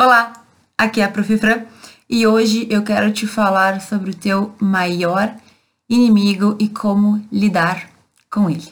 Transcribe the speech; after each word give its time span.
Olá, 0.00 0.32
aqui 0.78 1.00
é 1.00 1.04
a 1.04 1.08
Prof. 1.08 1.36
Fran 1.38 1.64
e 2.08 2.24
hoje 2.24 2.68
eu 2.70 2.84
quero 2.84 3.12
te 3.12 3.26
falar 3.26 3.80
sobre 3.80 4.12
o 4.12 4.14
teu 4.14 4.54
maior 4.60 5.34
inimigo 5.90 6.56
e 6.60 6.68
como 6.68 7.20
lidar 7.32 7.90
com 8.30 8.48
ele. 8.48 8.68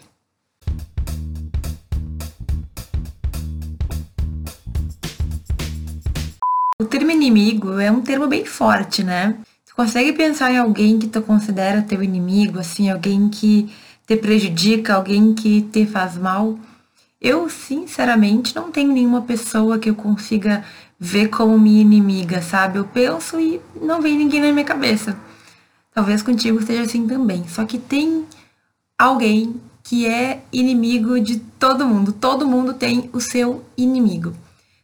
O 6.80 6.84
termo 6.84 7.10
inimigo 7.10 7.80
é 7.80 7.90
um 7.90 8.02
termo 8.02 8.28
bem 8.28 8.44
forte, 8.44 9.02
né? 9.02 9.36
Tu 9.68 9.74
consegue 9.74 10.12
pensar 10.12 10.52
em 10.52 10.58
alguém 10.58 10.96
que 10.96 11.08
tu 11.08 11.20
considera 11.22 11.82
teu 11.82 12.04
inimigo, 12.04 12.60
assim, 12.60 12.88
alguém 12.88 13.28
que 13.28 13.68
te 14.06 14.16
prejudica, 14.16 14.94
alguém 14.94 15.34
que 15.34 15.62
te 15.62 15.86
faz 15.86 16.16
mal? 16.16 16.56
Eu, 17.20 17.48
sinceramente, 17.48 18.54
não 18.54 18.70
tenho 18.70 18.92
nenhuma 18.92 19.22
pessoa 19.22 19.78
que 19.80 19.90
eu 19.90 19.94
consiga 19.96 20.62
ver 20.98 21.28
como 21.28 21.58
minha 21.58 21.80
inimiga, 21.80 22.40
sabe? 22.42 22.78
Eu 22.78 22.84
penso 22.84 23.38
e 23.38 23.60
não 23.80 24.00
vem 24.00 24.16
ninguém 24.16 24.40
na 24.40 24.52
minha 24.52 24.64
cabeça. 24.64 25.16
Talvez 25.94 26.22
contigo 26.22 26.62
seja 26.62 26.82
assim 26.82 27.06
também. 27.06 27.46
Só 27.48 27.64
que 27.64 27.78
tem 27.78 28.24
alguém 28.98 29.60
que 29.82 30.06
é 30.06 30.42
inimigo 30.52 31.20
de 31.20 31.38
todo 31.38 31.86
mundo. 31.86 32.12
Todo 32.12 32.46
mundo 32.46 32.74
tem 32.74 33.08
o 33.12 33.20
seu 33.20 33.64
inimigo. 33.76 34.34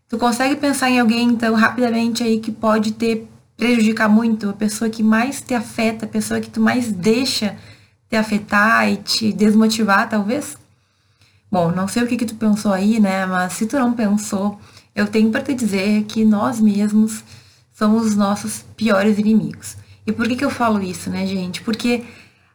Tu 0.08 0.18
consegue 0.18 0.56
pensar 0.56 0.90
em 0.90 1.00
alguém, 1.00 1.28
então, 1.28 1.54
rapidamente 1.54 2.22
aí 2.22 2.38
que 2.38 2.52
pode 2.52 2.92
te 2.92 3.26
prejudicar 3.56 4.08
muito? 4.08 4.50
A 4.50 4.52
pessoa 4.52 4.90
que 4.90 5.02
mais 5.02 5.40
te 5.40 5.54
afeta, 5.54 6.04
a 6.04 6.08
pessoa 6.08 6.40
que 6.40 6.50
tu 6.50 6.60
mais 6.60 6.92
deixa 6.92 7.56
te 8.08 8.16
afetar 8.16 8.90
e 8.90 8.96
te 8.96 9.32
desmotivar, 9.32 10.08
talvez? 10.08 10.56
Bom, 11.50 11.70
não 11.70 11.88
sei 11.88 12.02
o 12.02 12.06
que, 12.06 12.16
que 12.16 12.26
tu 12.26 12.34
pensou 12.34 12.72
aí, 12.72 13.00
né? 13.00 13.26
Mas 13.26 13.54
se 13.54 13.66
tu 13.66 13.78
não 13.78 13.92
pensou, 13.92 14.58
eu 14.94 15.06
tenho 15.06 15.30
para 15.30 15.42
te 15.42 15.54
dizer 15.54 16.04
que 16.04 16.24
nós 16.24 16.60
mesmos 16.60 17.24
somos 17.72 18.06
os 18.06 18.16
nossos 18.16 18.64
piores 18.76 19.18
inimigos. 19.18 19.76
E 20.06 20.12
por 20.12 20.28
que, 20.28 20.36
que 20.36 20.44
eu 20.44 20.50
falo 20.50 20.82
isso, 20.82 21.08
né, 21.08 21.26
gente? 21.26 21.62
Porque 21.62 22.04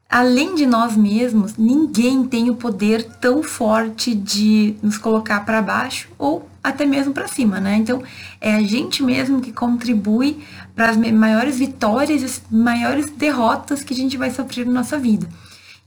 além 0.09 0.55
de 0.55 0.66
nós 0.66 0.95
mesmos, 0.95 1.57
ninguém 1.57 2.23
tem 2.23 2.49
o 2.49 2.55
poder 2.55 3.03
tão 3.19 3.44
forte 3.44 4.13
de 4.13 4.75
nos 4.81 4.97
colocar 4.97 5.45
para 5.45 5.61
baixo 5.61 6.09
ou 6.17 6.47
até 6.63 6.85
mesmo 6.85 7.13
para 7.13 7.27
cima, 7.27 7.59
né? 7.59 7.75
Então, 7.77 8.03
é 8.41 8.53
a 8.53 8.61
gente 8.61 9.01
mesmo 9.01 9.41
que 9.41 9.51
contribui 9.51 10.44
para 10.75 10.89
as 10.89 10.97
maiores 10.97 11.57
vitórias 11.57 12.22
e 12.22 12.25
as 12.25 12.41
maiores 12.51 13.09
derrotas 13.09 13.83
que 13.83 13.94
a 13.94 13.97
gente 13.97 14.17
vai 14.17 14.29
sofrer 14.29 14.66
na 14.66 14.73
nossa 14.73 14.97
vida. 14.97 15.27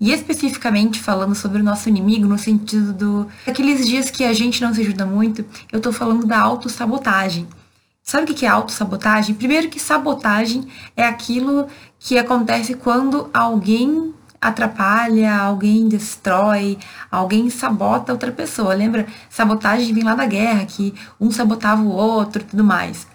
E 0.01 0.13
especificamente 0.13 0.99
falando 0.99 1.35
sobre 1.35 1.61
o 1.61 1.65
nosso 1.65 1.89
inimigo, 1.89 2.27
no 2.27 2.39
sentido 2.39 2.93
do 2.93 3.29
aqueles 3.47 3.87
dias 3.87 4.11
que 4.11 4.25
a 4.25 4.33
gente 4.33 4.63
não 4.63 4.73
se 4.73 4.81
ajuda 4.81 5.05
muito, 5.05 5.45
eu 5.71 5.81
tô 5.81 5.93
falando 5.93 6.27
da 6.27 6.39
autossabotagem. 6.41 7.47
Sabe 8.03 8.33
o 8.33 8.35
que 8.35 8.47
é 8.47 8.49
autossabotagem? 8.49 9.35
Primeiro 9.35 9.69
que 9.69 9.79
sabotagem 9.79 10.67
é 10.97 11.05
aquilo 11.05 11.69
que 11.99 12.17
acontece 12.17 12.75
quando 12.75 13.29
alguém 13.33 14.15
atrapalha, 14.41 15.37
alguém 15.37 15.87
destrói, 15.87 16.79
alguém 17.11 17.51
sabota 17.51 18.13
outra 18.13 18.33
pessoa. 18.33 18.73
Lembra? 18.73 19.07
Sabotagem 19.29 19.93
vem 19.93 20.03
lá 20.03 20.15
da 20.15 20.25
guerra, 20.25 20.65
que 20.65 20.95
um 21.21 21.31
sabotava 21.31 21.83
o 21.83 21.91
outro 21.91 22.41
e 22.41 22.47
tudo 22.47 22.65
mais. 22.65 23.07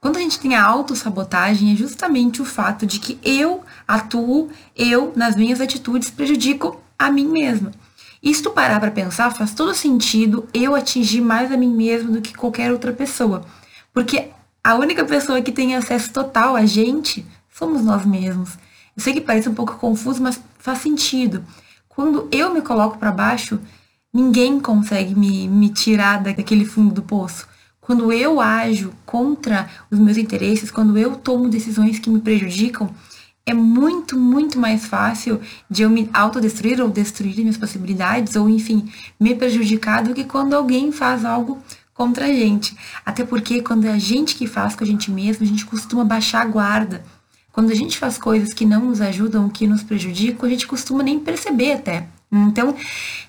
Quando 0.00 0.18
a 0.18 0.20
gente 0.20 0.38
tem 0.38 0.54
a 0.54 0.64
autossabotagem, 0.64 1.72
é 1.72 1.74
justamente 1.74 2.42
o 2.42 2.44
fato 2.44 2.86
de 2.86 3.00
que 3.00 3.18
eu 3.24 3.64
atuo, 3.86 4.50
eu, 4.74 5.12
nas 5.14 5.36
minhas 5.36 5.60
atitudes, 5.60 6.10
prejudico 6.10 6.80
a 6.98 7.10
mim 7.10 7.26
mesma. 7.26 7.70
E 8.22 8.34
se 8.34 8.42
tu 8.42 8.50
parar 8.50 8.80
para 8.80 8.90
pensar, 8.90 9.30
faz 9.30 9.54
todo 9.54 9.74
sentido 9.74 10.48
eu 10.52 10.74
atingir 10.74 11.20
mais 11.20 11.52
a 11.52 11.56
mim 11.56 11.72
mesma 11.72 12.10
do 12.10 12.20
que 12.20 12.34
qualquer 12.34 12.72
outra 12.72 12.92
pessoa. 12.92 13.44
Porque 13.92 14.30
a 14.64 14.74
única 14.74 15.04
pessoa 15.04 15.40
que 15.40 15.52
tem 15.52 15.76
acesso 15.76 16.12
total 16.12 16.56
a 16.56 16.66
gente 16.66 17.24
somos 17.48 17.82
nós 17.82 18.04
mesmos. 18.04 18.58
Eu 18.96 19.02
sei 19.02 19.12
que 19.12 19.20
parece 19.20 19.48
um 19.48 19.54
pouco 19.54 19.76
confuso, 19.76 20.22
mas 20.22 20.40
faz 20.58 20.78
sentido. 20.78 21.44
Quando 21.88 22.28
eu 22.32 22.52
me 22.52 22.60
coloco 22.60 22.98
para 22.98 23.12
baixo, 23.12 23.60
ninguém 24.12 24.58
consegue 24.58 25.14
me, 25.14 25.46
me 25.48 25.68
tirar 25.68 26.22
daquele 26.22 26.64
fundo 26.64 26.94
do 26.94 27.02
poço. 27.02 27.46
Quando 27.80 28.12
eu 28.12 28.40
ajo 28.40 28.92
contra 29.06 29.68
os 29.90 29.98
meus 29.98 30.16
interesses, 30.16 30.70
quando 30.70 30.98
eu 30.98 31.14
tomo 31.14 31.48
decisões 31.48 32.00
que 32.00 32.10
me 32.10 32.20
prejudicam, 32.20 32.90
é 33.46 33.54
muito, 33.54 34.18
muito 34.18 34.58
mais 34.58 34.86
fácil 34.86 35.40
de 35.70 35.82
eu 35.82 35.88
me 35.88 36.10
autodestruir 36.12 36.80
ou 36.80 36.90
destruir 36.90 37.36
minhas 37.36 37.56
possibilidades, 37.56 38.34
ou 38.34 38.50
enfim, 38.50 38.90
me 39.20 39.36
prejudicar 39.36 40.02
do 40.02 40.12
que 40.12 40.24
quando 40.24 40.54
alguém 40.54 40.90
faz 40.90 41.24
algo 41.24 41.62
contra 41.94 42.26
a 42.26 42.28
gente. 42.28 42.76
Até 43.04 43.24
porque 43.24 43.62
quando 43.62 43.86
é 43.86 43.92
a 43.92 43.98
gente 43.98 44.34
que 44.34 44.48
faz 44.48 44.74
com 44.74 44.82
a 44.82 44.86
gente 44.86 45.12
mesmo, 45.12 45.44
a 45.44 45.48
gente 45.48 45.64
costuma 45.64 46.04
baixar 46.04 46.42
a 46.42 46.46
guarda. 46.46 47.04
Quando 47.52 47.70
a 47.70 47.74
gente 47.74 47.96
faz 47.96 48.18
coisas 48.18 48.52
que 48.52 48.66
não 48.66 48.86
nos 48.86 49.00
ajudam, 49.00 49.48
que 49.48 49.66
nos 49.66 49.82
prejudicam, 49.82 50.46
a 50.46 50.50
gente 50.50 50.66
costuma 50.66 51.04
nem 51.04 51.20
perceber 51.20 51.72
até. 51.72 52.08
Então, 52.30 52.74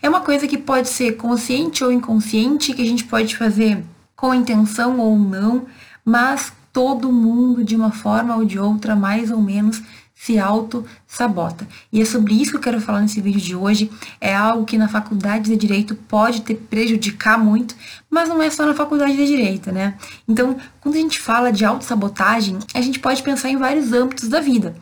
é 0.02 0.10
uma 0.10 0.22
coisa 0.22 0.48
que 0.48 0.58
pode 0.58 0.90
ser 0.90 1.16
consciente 1.16 1.84
ou 1.84 1.92
inconsciente, 1.92 2.74
que 2.74 2.82
a 2.82 2.86
gente 2.86 3.04
pode 3.04 3.38
fazer 3.38 3.84
com 4.16 4.34
intenção 4.34 5.00
ou 5.00 5.18
não, 5.18 5.68
mas 6.04 6.52
todo 6.74 7.12
mundo, 7.12 7.64
de 7.64 7.76
uma 7.76 7.92
forma 7.92 8.36
ou 8.36 8.44
de 8.44 8.60
outra, 8.60 8.96
mais 8.96 9.32
ou 9.32 9.42
menos, 9.42 9.82
se 10.18 10.40
auto-sabota. 10.40 11.68
E 11.94 12.02
é 12.02 12.06
sobre 12.06 12.34
isso 12.34 12.52
que 12.52 12.58
eu 12.58 12.62
quero 12.62 12.82
falar 12.82 13.02
nesse 13.02 13.22
vídeo 13.22 13.40
de 13.40 13.56
hoje. 13.56 13.90
É 14.20 14.36
algo 14.36 14.66
que 14.66 14.78
na 14.78 14.88
faculdade 14.88 15.50
de 15.50 15.56
Direito 15.56 15.96
pode 15.96 16.42
te 16.42 16.56
prejudicar 16.56 17.38
muito, 17.38 17.76
mas 18.10 18.28
não 18.28 18.42
é 18.42 18.50
só 18.50 18.66
na 18.66 18.74
faculdade 18.74 19.16
de 19.16 19.28
Direito, 19.28 19.72
né? 19.72 19.96
Então, 20.28 20.58
quando 20.82 20.96
a 20.96 21.00
gente 21.00 21.20
fala 21.20 21.52
de 21.52 21.64
autossabotagem, 21.64 22.58
a 22.74 22.82
gente 22.82 23.00
pode 23.00 23.22
pensar 23.22 23.50
em 23.50 23.58
vários 23.58 23.94
âmbitos 23.94 24.28
da 24.28 24.42
vida. 24.42 24.76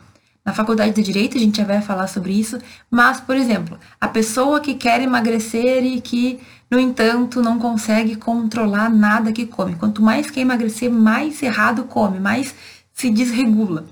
Na 0.44 0.54
faculdade 0.54 0.94
de 0.94 1.02
Direito 1.02 1.36
a 1.36 1.40
gente 1.40 1.58
já 1.58 1.64
vai 1.64 1.82
falar 1.82 2.06
sobre 2.06 2.32
isso, 2.32 2.58
mas, 2.90 3.20
por 3.20 3.36
exemplo, 3.36 3.78
a 4.00 4.08
pessoa 4.08 4.60
que 4.60 4.74
quer 4.74 5.02
emagrecer 5.02 5.84
e 5.84 6.00
que 6.00 6.40
no 6.68 6.80
entanto, 6.80 7.40
não 7.40 7.60
consegue 7.60 8.16
controlar 8.16 8.90
nada 8.90 9.32
que 9.32 9.46
come. 9.46 9.76
Quanto 9.76 10.02
mais 10.02 10.28
quer 10.30 10.40
emagrecer, 10.40 10.90
mais 10.90 11.40
errado 11.40 11.84
come, 11.84 12.18
mais 12.18 12.54
se 12.92 13.08
desregula. 13.08 13.86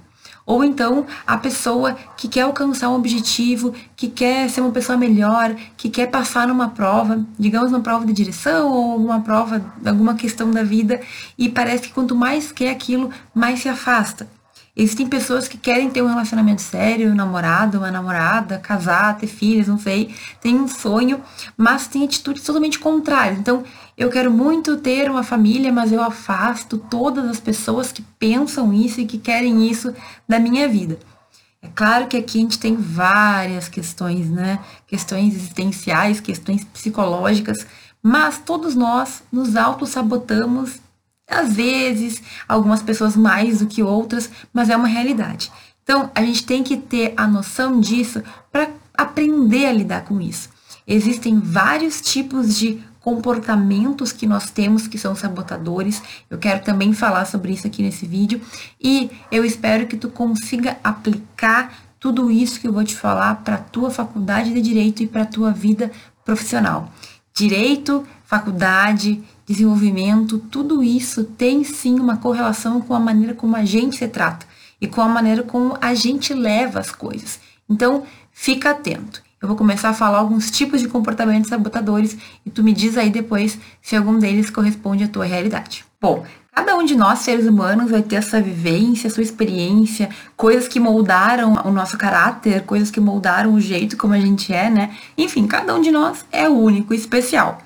Ou 0.47 0.63
então 0.63 1.07
a 1.27 1.39
pessoa 1.39 1.97
que 2.17 2.29
quer 2.29 2.43
alcançar 2.43 2.91
um 2.91 2.97
objetivo, 2.97 3.75
que 3.97 4.09
quer 4.09 4.49
ser 4.51 4.61
uma 4.61 4.71
pessoa 4.71 4.99
melhor, 4.99 5.55
que 5.77 5.89
quer 5.89 6.11
passar 6.11 6.47
numa 6.47 6.69
prova, 6.69 7.25
digamos 7.39 7.71
uma 7.71 7.81
prova 7.81 8.05
de 8.05 8.13
direção 8.13 8.71
ou 8.71 8.97
uma 8.97 9.21
prova, 9.21 9.65
alguma 9.85 10.15
questão 10.15 10.51
da 10.51 10.63
vida, 10.63 11.01
e 11.39 11.49
parece 11.49 11.85
que 11.85 11.95
quanto 11.95 12.15
mais 12.15 12.53
quer 12.53 12.71
aquilo, 12.71 13.11
mais 13.35 13.61
se 13.61 13.69
afasta. 13.69 14.29
Existem 14.77 15.07
pessoas 15.07 15.47
que 15.47 15.57
querem 15.57 15.89
ter 15.89 16.03
um 16.03 16.09
relacionamento 16.09 16.61
sério, 16.61 17.13
um 17.13 17.15
namorado, 17.15 17.79
uma 17.79 17.93
namorada, 17.93 18.59
casar, 18.59 19.17
ter 19.17 19.29
filhos, 19.29 19.69
não 19.69 19.79
sei, 19.79 20.13
tem 20.41 20.57
um 20.57 20.67
sonho, 20.67 21.23
mas 21.57 21.87
tem 21.87 22.05
atitudes 22.05 22.43
totalmente 22.43 22.81
contrárias. 22.81 23.39
Então, 23.39 23.63
eu 23.97 24.11
quero 24.11 24.33
muito 24.33 24.77
ter 24.79 25.09
uma 25.09 25.23
família, 25.23 25.73
mas 25.73 25.93
eu 25.93 26.03
afasto 26.03 26.77
todas 26.77 27.25
as 27.31 27.39
pessoas 27.39 27.93
que 27.93 28.03
pensam 28.19 28.73
isso 28.73 29.01
e 29.01 29.07
que 29.07 29.17
querem 29.17 29.71
isso 29.71 29.95
da 30.29 30.41
minha 30.41 30.69
vida. 30.69 30.99
É 31.63 31.69
claro 31.73 32.09
que 32.09 32.17
aqui 32.17 32.39
a 32.39 32.43
gente 32.43 32.59
tem 32.59 32.75
várias 32.75 33.69
questões, 33.69 34.29
né? 34.29 34.59
Questões 34.89 35.35
existenciais, 35.35 36.21
questões 36.21 36.65
psicológicas, 36.65 37.65
mas 38.03 38.39
todos 38.45 38.75
nós 38.75 39.23
nos 39.33 39.55
auto-sabotamos 39.55 40.84
às 41.29 41.55
vezes, 41.55 42.23
algumas 42.47 42.83
pessoas 42.83 43.17
mais 43.17 43.59
do 43.61 43.67
que 43.67 43.83
outras, 43.83 44.31
mas 44.53 44.69
é 44.69 44.77
uma 44.77 44.89
realidade. 44.89 45.51
Então, 45.83 46.11
a 46.15 46.23
gente 46.23 46.45
tem 46.45 46.63
que 46.63 46.77
ter 46.77 47.15
a 47.17 47.27
noção 47.27 47.81
disso 47.81 48.23
para 48.51 48.71
aprender 48.97 49.67
a 49.67 49.73
lidar 49.73 50.05
com 50.05 50.21
isso. 50.21 50.49
Existem 50.87 51.39
vários 51.39 52.01
tipos 52.01 52.57
de 52.57 52.83
comportamentos 53.01 54.13
que 54.13 54.27
nós 54.27 54.51
temos 54.51 54.87
que 54.87 54.97
são 54.97 55.15
sabotadores. 55.15 56.03
Eu 56.31 56.39
quero 56.39 56.65
também 56.65 56.93
falar 56.95 57.27
sobre 57.27 57.53
isso 57.53 57.67
aqui 57.67 57.83
nesse 57.83 58.07
vídeo 58.07 58.41
e 58.81 59.11
eu 59.31 59.45
espero 59.45 59.87
que 59.87 59.97
tu 59.97 60.09
consiga 60.09 60.79
aplicar 60.83 61.75
tudo 62.01 62.31
isso 62.31 62.59
que 62.59 62.67
eu 62.67 62.73
vou 62.73 62.85
te 62.85 62.95
falar 62.95 63.37
para 63.37 63.57
a 63.57 63.59
tua 63.59 63.91
faculdade 63.91 64.55
de 64.55 64.61
direito 64.61 65.03
e 65.03 65.07
para 65.07 65.23
a 65.23 65.27
tua 65.27 65.53
vida 65.53 65.91
profissional. 66.25 66.91
Direito, 67.35 68.07
faculdade, 68.25 69.23
desenvolvimento, 69.47 70.39
tudo 70.39 70.83
isso 70.83 71.25
tem 71.25 71.65
sim 71.65 71.99
uma 71.99 72.17
correlação 72.17 72.81
com 72.81 72.95
a 72.95 73.01
maneira 73.01 73.35
como 73.35 73.57
a 73.57 73.65
gente 73.65 73.97
se 73.97 74.09
trata 74.09 74.47
e 74.81 74.87
com 74.87 75.01
a 75.01 75.09
maneira 75.09 75.43
como 75.43 75.77
a 75.81 75.95
gente 75.95 76.33
leva 76.33 76.81
as 76.81 76.91
coisas. 76.91 77.39
Então, 77.69 78.05
fica 78.33 78.71
atento. 78.71 79.23
Eu 79.41 79.49
vou 79.49 79.57
começar 79.57 79.91
a 79.91 79.95
falar 79.95 80.19
alguns 80.19 80.51
tipos 80.51 80.81
de 80.81 80.89
comportamentos 80.89 81.51
sabotadores 81.51 82.17
e 82.47 82.51
tu 82.51 82.65
me 82.65 82.73
diz 82.73 82.97
aí 82.97 83.11
depois 83.11 83.59
se 83.83 83.95
algum 83.95 84.19
deles 84.19 84.49
corresponde 84.49 85.05
à 85.05 85.09
tua 85.09 85.27
realidade. 85.27 85.85
Bom, 86.01 86.25
cada 86.51 86.75
um 86.77 86.85
de 86.85 86.97
nós, 86.97 87.19
seres 87.19 87.47
humanos, 87.47 87.91
vai 87.91 88.03
ter 88.03 88.17
essa 88.17 88.41
vivência, 88.41 89.11
sua 89.11 89.23
experiência, 89.23 90.09
coisas 90.35 90.67
que 90.67 90.81
moldaram 90.81 91.55
o 91.65 91.71
nosso 91.71 91.99
caráter, 91.99 92.63
coisas 92.63 92.91
que 92.91 93.01
moldaram 93.01 93.53
o 93.53 93.61
jeito 93.61 93.99
como 93.99 94.15
a 94.15 94.19
gente 94.19 94.53
é, 94.53 94.71
né? 94.71 94.95
Enfim, 95.17 95.47
cada 95.47 95.75
um 95.75 95.81
de 95.83 95.91
nós 95.91 96.25
é 96.33 96.49
único, 96.49 96.95
especial. 96.95 97.59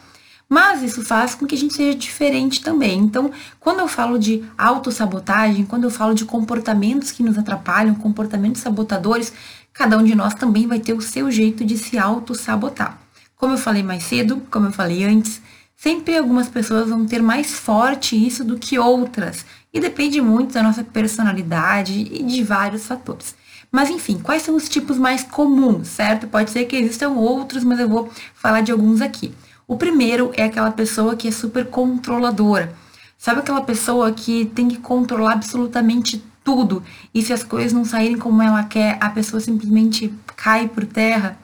Mas 0.48 0.82
isso 0.82 1.02
faz 1.02 1.34
com 1.34 1.46
que 1.46 1.54
a 1.54 1.58
gente 1.58 1.74
seja 1.74 1.96
diferente 1.96 2.62
também. 2.62 2.98
Então, 2.98 3.30
quando 3.60 3.80
eu 3.80 3.88
falo 3.88 4.18
de 4.18 4.42
autossabotagem, 4.56 5.66
quando 5.66 5.84
eu 5.84 5.90
falo 5.90 6.14
de 6.14 6.24
comportamentos 6.24 7.12
que 7.12 7.22
nos 7.22 7.36
atrapalham, 7.36 7.94
comportamentos 7.94 8.62
sabotadores, 8.62 9.32
cada 9.74 9.98
um 9.98 10.04
de 10.04 10.14
nós 10.14 10.34
também 10.34 10.66
vai 10.66 10.80
ter 10.80 10.94
o 10.94 11.02
seu 11.02 11.30
jeito 11.30 11.64
de 11.66 11.76
se 11.76 11.98
autossabotar. 11.98 12.98
Como 13.36 13.52
eu 13.52 13.58
falei 13.58 13.82
mais 13.82 14.04
cedo, 14.04 14.42
como 14.50 14.66
eu 14.66 14.72
falei 14.72 15.04
antes, 15.04 15.40
sempre 15.76 16.16
algumas 16.16 16.48
pessoas 16.48 16.88
vão 16.88 17.04
ter 17.06 17.22
mais 17.22 17.52
forte 17.52 18.16
isso 18.16 18.42
do 18.42 18.58
que 18.58 18.78
outras. 18.78 19.44
E 19.72 19.78
depende 19.78 20.20
muito 20.20 20.54
da 20.54 20.62
nossa 20.62 20.82
personalidade 20.82 21.92
e 22.10 22.22
de 22.22 22.42
vários 22.42 22.86
fatores. 22.86 23.36
Mas 23.70 23.90
enfim, 23.90 24.18
quais 24.18 24.42
são 24.42 24.56
os 24.56 24.66
tipos 24.66 24.96
mais 24.96 25.22
comuns, 25.24 25.88
certo? 25.88 26.26
Pode 26.26 26.50
ser 26.50 26.64
que 26.64 26.74
existam 26.74 27.10
outros, 27.10 27.62
mas 27.62 27.78
eu 27.78 27.88
vou 27.88 28.10
falar 28.34 28.62
de 28.62 28.72
alguns 28.72 29.02
aqui. 29.02 29.32
O 29.68 29.76
primeiro 29.76 30.32
é 30.34 30.44
aquela 30.44 30.70
pessoa 30.70 31.14
que 31.14 31.28
é 31.28 31.30
super 31.30 31.66
controladora. 31.66 32.74
Sabe 33.18 33.40
aquela 33.40 33.60
pessoa 33.60 34.10
que 34.10 34.46
tem 34.46 34.66
que 34.66 34.78
controlar 34.78 35.34
absolutamente 35.34 36.24
tudo 36.42 36.82
e 37.12 37.20
se 37.20 37.34
as 37.34 37.44
coisas 37.44 37.74
não 37.74 37.84
saírem 37.84 38.16
como 38.16 38.40
ela 38.40 38.64
quer, 38.64 38.96
a 38.98 39.10
pessoa 39.10 39.40
simplesmente 39.40 40.10
cai 40.34 40.68
por 40.68 40.86
terra? 40.86 41.38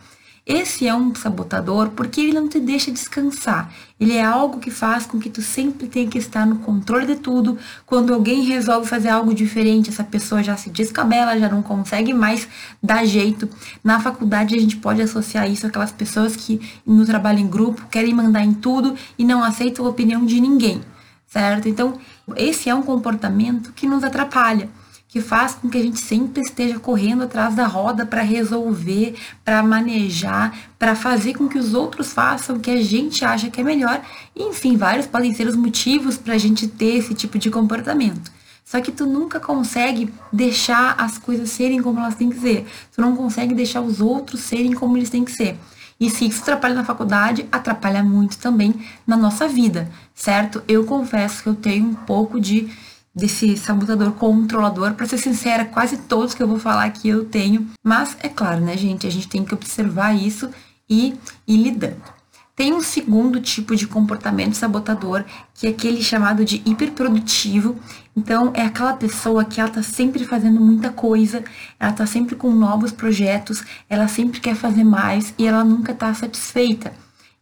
Esse 0.47 0.87
é 0.87 0.95
um 0.95 1.15
sabotador 1.15 1.89
porque 1.93 2.21
ele 2.21 2.35
não 2.35 2.47
te 2.47 2.61
deixa 2.61 2.91
descansar. 2.91 3.73
Ele 3.99 4.13
é 4.13 4.23
algo 4.23 4.59
que 4.59 4.71
faz 4.71 5.07
com 5.07 5.19
que 5.19 5.31
tu 5.31 5.41
sempre 5.41 5.89
tenha 5.89 6.07
que 6.07 6.19
estar 6.19 6.45
no 6.45 6.57
controle 6.57 7.07
de 7.07 7.17
tudo. 7.17 7.59
Quando 7.87 8.13
alguém 8.13 8.43
resolve 8.45 8.87
fazer 8.87 9.09
algo 9.09 9.33
diferente, 9.33 9.89
essa 9.89 10.05
pessoa 10.05 10.43
já 10.43 10.55
se 10.55 10.69
descabela, 10.69 11.39
já 11.39 11.49
não 11.49 11.63
consegue 11.63 12.13
mais 12.13 12.47
dar 12.83 13.07
jeito. 13.07 13.49
Na 13.83 13.99
faculdade 14.01 14.55
a 14.55 14.59
gente 14.59 14.77
pode 14.77 15.01
associar 15.01 15.51
isso 15.51 15.67
àquelas 15.67 15.93
pessoas 15.93 16.37
que 16.37 16.61
no 16.85 17.07
trabalho 17.07 17.39
em 17.39 17.49
grupo 17.49 17.87
querem 17.91 18.13
mandar 18.13 18.45
em 18.45 18.53
tudo 18.53 18.95
e 19.19 19.25
não 19.25 19.43
aceitam 19.43 19.87
a 19.87 19.89
opinião 19.89 20.27
de 20.27 20.39
ninguém, 20.43 20.83
certo? 21.27 21.71
Então, 21.71 21.99
esse 22.37 22.69
é 22.69 22.75
um 22.75 22.83
comportamento 22.83 23.73
que 23.73 23.87
nos 23.87 24.05
atrapalha 24.05 24.69
que 25.15 25.21
faz 25.21 25.55
com 25.55 25.71
que 25.71 25.79
a 25.79 25.81
gente 25.81 26.01
sempre 26.01 26.43
esteja 26.43 26.81
correndo 26.81 27.23
atrás 27.23 27.55
da 27.55 27.69
roda 27.69 28.05
para 28.05 28.21
resolver, 28.21 29.15
para 29.45 29.63
manejar, 29.63 30.53
para 30.77 30.97
fazer 30.97 31.35
com 31.35 31.47
que 31.47 31.57
os 31.57 31.73
outros 31.73 32.13
façam 32.13 32.57
o 32.57 32.59
que 32.59 32.69
a 32.69 32.83
gente 32.83 33.25
acha 33.25 33.49
que 33.49 33.61
é 33.61 33.63
melhor. 33.63 34.03
E, 34.35 34.43
enfim, 34.43 34.77
vários 34.77 35.07
podem 35.07 35.33
ser 35.33 35.47
os 35.47 35.55
motivos 35.55 36.17
para 36.17 36.35
a 36.35 36.39
gente 36.39 36.67
ter 36.67 36.97
esse 36.97 37.15
tipo 37.15 37.39
de 37.39 37.49
comportamento. 37.49 38.29
Só 38.65 38.81
que 38.81 38.91
tu 38.91 39.07
nunca 39.07 39.39
consegue 39.39 40.13
deixar 40.33 40.97
as 40.99 41.17
coisas 41.17 41.49
serem 41.49 41.81
como 41.81 42.01
elas 42.01 42.17
têm 42.17 42.29
que 42.29 42.41
ser. 42.41 42.67
Tu 42.93 43.01
não 43.01 43.15
consegue 43.15 43.55
deixar 43.55 43.83
os 43.83 44.01
outros 44.01 44.41
serem 44.41 44.73
como 44.73 44.97
eles 44.97 45.11
têm 45.11 45.25
que 45.25 45.31
ser. 45.31 45.57
E 46.01 46.11
se 46.11 46.27
isso 46.27 46.43
atrapalha 46.43 46.75
na 46.75 46.85
faculdade, 46.85 47.47
atrapalha 47.53 48.03
muito 48.03 48.37
também 48.39 48.75
na 49.07 49.17
nossa 49.17 49.47
vida, 49.47 49.89
certo? 50.13 50.61
Eu 50.67 50.85
confesso 50.85 51.41
que 51.41 51.49
eu 51.49 51.55
tenho 51.55 51.87
um 51.87 51.95
pouco 51.95 52.41
de 52.41 52.69
desse 53.15 53.57
sabotador 53.57 54.13
controlador. 54.13 54.95
Para 54.95 55.07
ser 55.07 55.19
sincera, 55.19 55.65
quase 55.65 55.99
todos 55.99 56.35
que 56.35 56.43
eu 56.43 56.49
vou 56.49 56.59
falar 56.59 56.85
aqui 56.85 57.09
eu 57.09 57.25
tenho. 57.25 57.69
Mas 57.83 58.17
é 58.21 58.29
claro, 58.29 58.61
né, 58.61 58.77
gente? 58.77 59.07
A 59.07 59.11
gente 59.11 59.29
tem 59.29 59.45
que 59.45 59.55
observar 59.55 60.15
isso 60.15 60.51
e 60.89 61.15
ir 61.47 61.57
lidando. 61.57 62.15
Tem 62.57 62.73
um 62.73 62.81
segundo 62.81 63.41
tipo 63.41 63.75
de 63.75 63.85
comportamento 63.85 64.55
sabotador, 64.55 65.25
que 65.55 65.67
é 65.67 65.71
aquele 65.71 66.01
chamado 66.01 66.45
de 66.45 66.63
hiperprodutivo. 66.65 67.77
Então, 68.17 68.53
é 68.55 68.63
aquela 68.63 68.93
pessoa 68.93 69.45
que 69.45 69.61
ela 69.61 69.71
tá 69.71 69.83
sempre 69.83 70.25
fazendo 70.25 70.61
muita 70.61 70.91
coisa, 70.91 71.43
ela 71.81 71.93
tá 71.93 72.07
sempre 72.07 72.37
com 72.37 72.53
novos 72.53 72.93
projetos, 72.93 73.65
ela 73.91 74.07
sempre 74.07 74.39
quer 74.39 74.55
fazer 74.55 74.85
mais 74.85 75.35
e 75.37 75.45
ela 75.45 75.65
nunca 75.65 75.93
tá 75.93 76.15
satisfeita. 76.15 76.93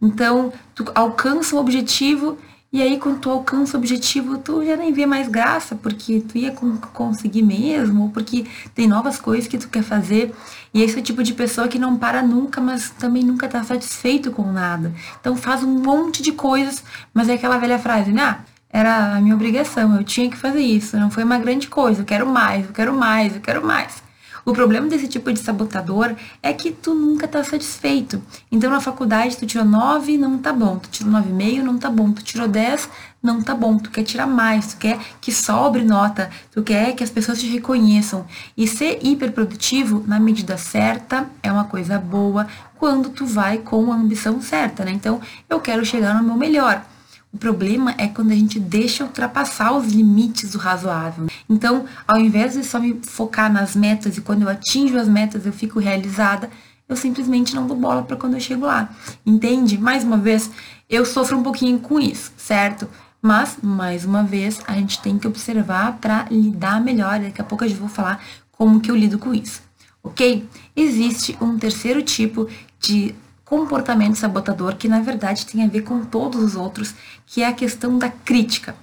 Então, 0.01 0.51
tu 0.75 0.91
alcança 0.95 1.55
o 1.55 1.59
objetivo 1.59 2.39
e 2.73 2.81
aí, 2.81 2.99
quando 2.99 3.21
tu 3.21 3.29
alcança 3.29 3.77
o 3.77 3.81
objetivo, 3.81 4.39
tu 4.39 4.65
já 4.65 4.77
nem 4.77 4.93
vê 4.93 5.05
mais 5.05 5.29
graça, 5.29 5.75
porque 5.75 6.21
tu 6.21 6.39
ia 6.39 6.53
conseguir 6.95 7.43
mesmo, 7.43 8.05
ou 8.05 8.09
porque 8.11 8.47
tem 8.75 8.87
novas 8.89 9.21
coisas 9.21 9.47
que 9.47 9.59
tu 9.59 9.69
quer 9.69 9.83
fazer. 9.83 10.35
E 10.73 10.83
esse 10.83 10.97
é 10.97 11.01
o 11.01 11.03
tipo 11.03 11.23
de 11.23 11.35
pessoa 11.35 11.69
que 11.69 11.79
não 11.79 11.99
para 11.99 12.23
nunca, 12.23 12.63
mas 12.63 12.89
também 12.91 13.23
nunca 13.23 13.47
tá 13.47 13.63
satisfeito 13.63 14.31
com 14.31 14.51
nada. 14.51 14.91
Então 15.21 15.37
faz 15.37 15.63
um 15.63 15.69
monte 15.83 16.23
de 16.23 16.33
coisas, 16.33 16.83
mas 17.13 17.29
é 17.29 17.35
aquela 17.35 17.59
velha 17.59 17.79
frase, 17.79 18.11
né? 18.11 18.23
Ah, 18.23 18.41
era 18.73 19.17
a 19.17 19.21
minha 19.21 19.35
obrigação, 19.35 19.95
eu 19.95 20.03
tinha 20.03 20.31
que 20.31 20.37
fazer 20.37 20.63
isso, 20.63 20.97
não 20.97 21.11
foi 21.11 21.25
uma 21.25 21.39
grande 21.39 21.69
coisa, 21.69 22.01
eu 22.01 22.07
quero 22.07 22.27
mais, 22.27 22.65
eu 22.67 22.73
quero 22.73 22.95
mais, 22.95 23.35
eu 23.35 23.41
quero 23.43 23.65
mais. 23.67 24.03
O 24.45 24.53
problema 24.53 24.89
desse 24.89 25.07
tipo 25.07 25.33
de 25.33 25.39
sabotador 25.39 26.15
é 26.43 26.53
que 26.53 26.73
tu 26.73 26.95
nunca 26.95 27.29
tá 27.29 27.45
satisfeito. 27.45 28.21
Então 28.51 28.71
na 28.71 28.81
faculdade 28.81 29.37
tu 29.37 29.47
tirou 29.47 29.65
9, 29.65 30.19
não 30.19 30.39
tá 30.39 30.53
bom. 30.53 30.79
Tu 30.79 30.89
tirou 30.91 31.13
9,5, 31.13 31.63
não 31.63 31.79
tá 31.79 31.89
bom. 31.89 32.13
Tu 32.13 32.23
tirou 32.25 32.49
10, 32.49 32.89
não 33.23 33.41
tá 33.41 33.55
bom. 33.55 33.79
Tu 33.79 33.91
quer 33.91 34.03
tirar 34.03 34.27
mais, 34.27 34.75
tu 34.75 34.79
quer 34.79 34.99
que 35.21 35.31
sobre 35.31 35.85
nota, 35.85 36.29
tu 36.51 36.63
quer 36.63 36.95
que 36.95 37.05
as 37.05 37.11
pessoas 37.11 37.41
te 37.41 37.47
reconheçam. 37.47 38.27
E 38.57 38.67
ser 38.67 38.99
hiperprodutivo 39.03 40.03
na 40.07 40.19
medida 40.19 40.57
certa 40.57 41.31
é 41.43 41.53
uma 41.53 41.65
coisa 41.65 41.99
boa 41.99 42.47
quando 42.79 43.11
tu 43.11 43.25
vai 43.25 43.59
com 43.59 43.93
a 43.93 43.95
ambição 43.95 44.41
certa, 44.41 44.85
né? 44.85 44.91
Então 44.91 45.21
eu 45.49 45.61
quero 45.61 45.85
chegar 45.85 46.15
no 46.15 46.25
meu 46.25 46.37
melhor. 46.37 46.85
O 47.33 47.39
problema 47.39 47.95
é 47.97 48.09
quando 48.09 48.31
a 48.31 48.35
gente 48.35 48.61
deixa 48.61 49.05
ultrapassar 49.05 49.73
os 49.73 49.91
limites 49.91 50.53
do 50.53 50.59
razoável. 50.59 51.27
Então, 51.49 51.87
ao 52.07 52.19
invés 52.19 52.53
de 52.53 52.63
só 52.63 52.79
me 52.79 53.01
focar 53.03 53.51
nas 53.51 53.75
metas 53.75 54.19
e 54.19 54.21
quando 54.21 54.43
eu 54.43 54.49
atinjo 54.49 54.99
as 54.99 55.09
metas 55.09 55.47
eu 55.47 55.53
fico 55.53 55.81
realizada, 55.81 56.51
eu 56.87 56.95
simplesmente 56.95 57.55
não 57.55 57.67
dou 57.67 57.77
bola 57.77 58.03
para 58.03 58.17
quando 58.17 58.35
eu 58.35 58.41
chego 58.41 58.67
lá. 58.67 58.91
Entende? 59.25 59.79
Mais 59.79 60.05
uma 60.05 60.19
vez, 60.19 60.51
eu 60.91 61.07
sofro 61.07 61.39
um 61.39 61.43
pouquinho 61.43 61.79
com 61.79 61.99
isso, 61.99 62.33
certo? 62.37 62.87
Mas, 63.21 63.57
mais 63.63 64.05
uma 64.05 64.23
vez, 64.23 64.61
a 64.67 64.75
gente 64.75 65.01
tem 65.01 65.19
que 65.19 65.27
observar 65.27 65.99
para 66.01 66.27
lidar 66.31 66.83
melhor. 66.83 67.19
Daqui 67.19 67.41
a 67.41 67.45
pouco 67.45 67.65
eu 67.65 67.75
vou 67.77 67.89
falar 67.89 68.23
como 68.51 68.81
que 68.81 68.91
eu 68.91 68.97
lido 68.97 69.19
com 69.19 69.33
isso, 69.33 69.63
ok? 70.03 70.47
Existe 70.77 71.37
um 71.41 71.57
terceiro 71.57 72.03
tipo 72.03 72.47
de 72.79 73.15
comportamento 73.53 74.17
sabotador 74.17 74.77
que 74.77 74.89
na 74.89 75.01
verdade 75.01 75.45
tem 75.45 75.63
a 75.63 75.69
ver 75.69 75.83
com 75.83 76.03
todos 76.07 76.43
os 76.43 76.57
outros, 76.57 76.95
que 77.27 77.43
é 77.43 77.47
a 77.49 77.53
questão 77.53 77.99
da 77.99 78.09
crítica. 78.09 78.75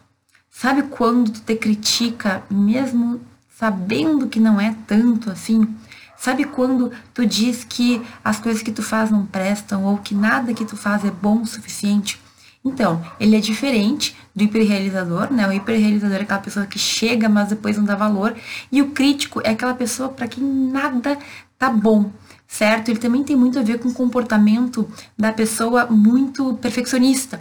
Sabe 0.47 0.83
quando 0.83 1.31
tu 1.31 1.41
te 1.41 1.55
critica 1.55 2.43
mesmo 2.51 3.19
sabendo 3.57 4.27
que 4.27 4.39
não 4.39 4.61
é 4.61 4.75
tanto 4.85 5.31
assim? 5.31 5.67
Sabe 6.15 6.43
quando 6.43 6.91
tu 7.15 7.25
diz 7.25 7.63
que 7.63 7.99
as 8.23 8.39
coisas 8.39 8.61
que 8.61 8.71
tu 8.71 8.83
faz 8.83 9.09
não 9.09 9.25
prestam 9.25 9.85
ou 9.85 9.97
que 9.97 10.13
nada 10.13 10.53
que 10.53 10.63
tu 10.63 10.77
faz 10.77 11.03
é 11.03 11.09
bom 11.09 11.41
o 11.41 11.47
suficiente? 11.47 12.21
Então, 12.63 13.03
ele 13.19 13.35
é 13.35 13.39
diferente 13.39 14.15
do 14.35 14.43
hiperrealizador, 14.43 15.33
né? 15.33 15.47
O 15.47 15.51
hiperrealizador 15.51 16.17
é 16.17 16.21
aquela 16.21 16.41
pessoa 16.41 16.67
que 16.67 16.77
chega, 16.77 17.27
mas 17.27 17.49
depois 17.49 17.75
não 17.75 17.85
dá 17.85 17.95
valor, 17.95 18.35
e 18.71 18.83
o 18.83 18.91
crítico 18.91 19.41
é 19.43 19.49
aquela 19.49 19.73
pessoa 19.73 20.09
para 20.09 20.27
quem 20.27 20.43
nada 20.43 21.17
tá 21.57 21.71
bom 21.71 22.11
certo? 22.49 22.89
Ele 22.89 22.99
também 22.99 23.23
tem 23.23 23.35
muito 23.35 23.59
a 23.59 23.61
ver 23.61 23.79
com 23.79 23.89
o 23.89 23.93
comportamento 23.93 24.89
da 25.15 25.31
pessoa 25.31 25.85
muito 25.85 26.55
perfeccionista. 26.55 27.39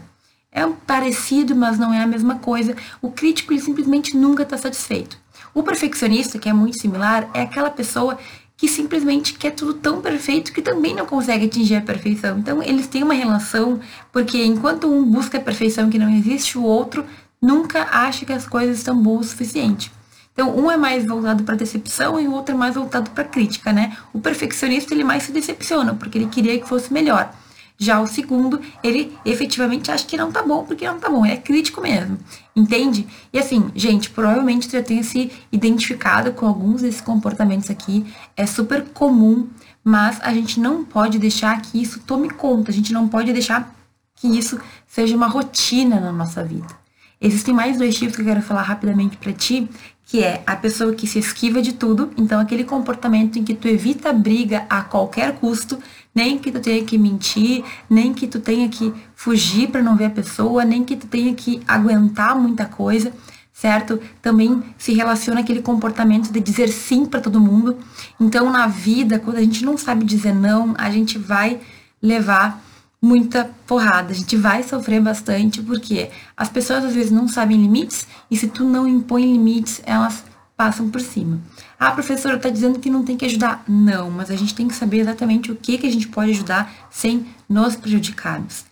É 0.53 0.65
parecido, 0.87 1.57
mas 1.57 1.79
não 1.79 1.93
é 1.93 2.03
a 2.03 2.07
mesma 2.07 2.37
coisa. 2.37 2.77
O 3.01 3.11
crítico 3.11 3.53
ele 3.53 3.61
simplesmente 3.61 4.17
nunca 4.17 4.43
está 4.43 4.59
satisfeito. 4.59 5.19
O 5.55 5.63
perfeccionista, 5.63 6.39
que 6.39 6.49
é 6.49 6.53
muito 6.53 6.79
similar, 6.79 7.29
é 7.33 7.41
aquela 7.41 7.71
pessoa 7.71 8.19
que 8.55 8.69
simplesmente 8.69 9.35
quer 9.35 9.53
tudo 9.53 9.75
tão 9.75 10.03
perfeito 10.03 10.53
que 10.53 10.61
também 10.61 10.95
não 10.95 11.07
consegue 11.07 11.47
atingir 11.47 11.77
a 11.77 11.81
perfeição. 11.81 12.39
Então, 12.39 12.63
eles 12.63 12.87
têm 12.87 13.03
uma 13.03 13.15
relação, 13.15 13.81
porque 14.13 14.45
enquanto 14.45 14.93
um 14.93 15.05
busca 15.05 15.39
a 15.39 15.41
perfeição 15.41 15.89
que 15.89 15.99
não 15.99 16.11
existe, 16.11 16.59
o 16.59 16.65
outro 16.65 17.05
nunca 17.41 17.85
acha 17.91 18.27
que 18.27 18.33
as 18.33 18.47
coisas 18.47 18.79
estão 18.79 19.01
boas 19.01 19.27
o 19.27 19.29
suficiente. 19.31 19.91
Então, 20.39 20.57
um 20.57 20.71
é 20.71 20.77
mais 20.77 21.05
voltado 21.05 21.43
para 21.43 21.57
decepção 21.57 22.21
e 22.21 22.29
o 22.29 22.33
outro 22.33 22.55
é 22.55 22.57
mais 22.57 22.77
voltado 22.77 23.11
para 23.11 23.25
crítica, 23.25 23.73
né? 23.73 23.97
O 24.13 24.21
perfeccionista, 24.21 24.95
ele 24.95 25.03
mais 25.03 25.25
se 25.25 25.33
decepciona, 25.33 25.97
porque 25.97 26.17
ele 26.17 26.29
queria 26.29 26.57
que 26.61 26.69
fosse 26.69 26.93
melhor. 26.93 27.35
Já 27.77 28.01
o 28.01 28.07
segundo, 28.07 28.61
ele 28.81 29.19
efetivamente 29.25 29.91
acha 29.91 30.07
que 30.07 30.17
não 30.17 30.31
tá 30.31 30.41
bom, 30.41 30.63
porque 30.63 30.87
não 30.87 31.01
tá 31.01 31.11
bom, 31.11 31.27
é 31.27 31.37
crítico 31.37 31.81
mesmo, 31.81 32.17
entende? 32.55 33.05
E 33.33 33.39
assim, 33.41 33.69
gente, 33.75 34.11
provavelmente 34.11 34.71
já 34.71 34.81
tenha 34.81 35.03
se 35.03 35.33
identificado 35.51 36.31
com 36.31 36.47
alguns 36.47 36.83
desses 36.83 37.01
comportamentos 37.01 37.69
aqui, 37.69 38.07
é 38.37 38.47
super 38.47 38.85
comum, 38.91 39.49
mas 39.83 40.21
a 40.23 40.33
gente 40.33 40.61
não 40.61 40.85
pode 40.85 41.19
deixar 41.19 41.61
que 41.63 41.83
isso 41.83 41.99
tome 42.07 42.31
conta, 42.31 42.71
a 42.71 42.75
gente 42.75 42.93
não 42.93 43.09
pode 43.09 43.33
deixar 43.33 43.75
que 44.15 44.39
isso 44.39 44.57
seja 44.87 45.17
uma 45.17 45.27
rotina 45.27 45.99
na 45.99 46.13
nossa 46.13 46.45
vida. 46.45 46.78
Existem 47.21 47.53
mais 47.53 47.77
dois 47.77 47.97
tipos 47.97 48.15
que 48.15 48.23
eu 48.23 48.27
quero 48.27 48.43
falar 48.43 48.63
rapidamente 48.63 49.17
para 49.17 49.33
ti, 49.33 49.69
que 50.05 50.23
é 50.23 50.43
a 50.47 50.57
pessoa 50.57 50.95
que 50.95 51.07
se 51.07 51.19
esquiva 51.19 51.61
de 51.61 51.75
tudo, 51.75 52.11
então 52.17 52.41
aquele 52.41 52.65
comportamento 52.65 53.39
em 53.39 53.45
que 53.45 53.55
tu 53.55 53.69
evita 53.69 54.11
a 54.11 54.13
briga 54.13 54.65
a 54.71 54.83
qualquer 54.83 55.35
custo, 55.35 55.79
nem 56.15 56.39
que 56.39 56.51
tu 56.51 56.61
tenha 56.61 56.83
que 56.85 56.97
mentir, 56.97 57.65
nem 57.91 58.15
que 58.15 58.27
tu 58.27 58.41
tenha 58.41 58.69
que 58.69 58.95
fugir 59.15 59.69
para 59.69 59.83
não 59.83 59.97
ver 59.97 60.07
a 60.07 60.11
pessoa, 60.11 60.65
nem 60.65 60.83
que 60.83 60.97
tu 60.97 61.07
tenha 61.07 61.35
que 61.35 61.61
aguentar 61.69 62.39
muita 62.39 62.65
coisa, 62.65 63.13
certo? 63.53 64.01
Também 64.23 64.63
se 64.79 64.95
relaciona 64.95 65.41
aquele 65.41 65.61
comportamento 65.61 66.33
de 66.33 66.41
dizer 66.41 66.69
sim 66.69 67.05
para 67.05 67.21
todo 67.21 67.41
mundo. 67.41 67.77
Então 68.19 68.51
na 68.51 68.67
vida, 68.67 69.19
quando 69.19 69.37
a 69.37 69.43
gente 69.43 69.65
não 69.65 69.77
sabe 69.77 70.05
dizer 70.05 70.35
não, 70.35 70.75
a 70.79 70.91
gente 70.91 71.19
vai 71.19 71.61
levar 72.01 72.65
muita 73.01 73.51
porrada, 73.67 74.11
a 74.11 74.15
gente 74.15 74.37
vai 74.37 74.63
sofrer 74.63 75.01
bastante, 75.01 75.63
porque 75.63 76.11
as 76.37 76.49
pessoas 76.49 76.85
às 76.85 76.95
vezes 76.95 77.13
não 77.13 77.29
sabem 77.29 77.61
limites, 77.61 78.07
e 78.31 78.37
se 78.37 78.49
tu 78.49 78.65
não 78.65 78.87
impõe 78.87 79.23
limites, 79.33 79.81
elas 79.87 80.25
passam 80.57 80.91
por 80.91 81.01
cima. 81.01 81.41
Ah, 81.79 81.93
professora, 81.93 82.35
está 82.35 82.49
dizendo 82.49 82.81
que 82.81 82.91
não 82.91 83.05
tem 83.05 83.17
que 83.17 83.25
ajudar. 83.25 83.63
Não, 83.69 84.11
mas 84.11 84.29
a 84.29 84.35
gente 84.35 84.55
tem 84.57 84.67
que 84.67 84.75
saber 84.75 84.99
exatamente 84.99 85.53
o 85.53 85.55
que, 85.55 85.79
que 85.79 85.87
a 85.87 85.93
gente 85.93 86.09
pode 86.09 86.33
ajudar 86.33 86.89
sem 86.91 87.27
nos 87.49 87.77
prejudicarmos. 87.77 88.65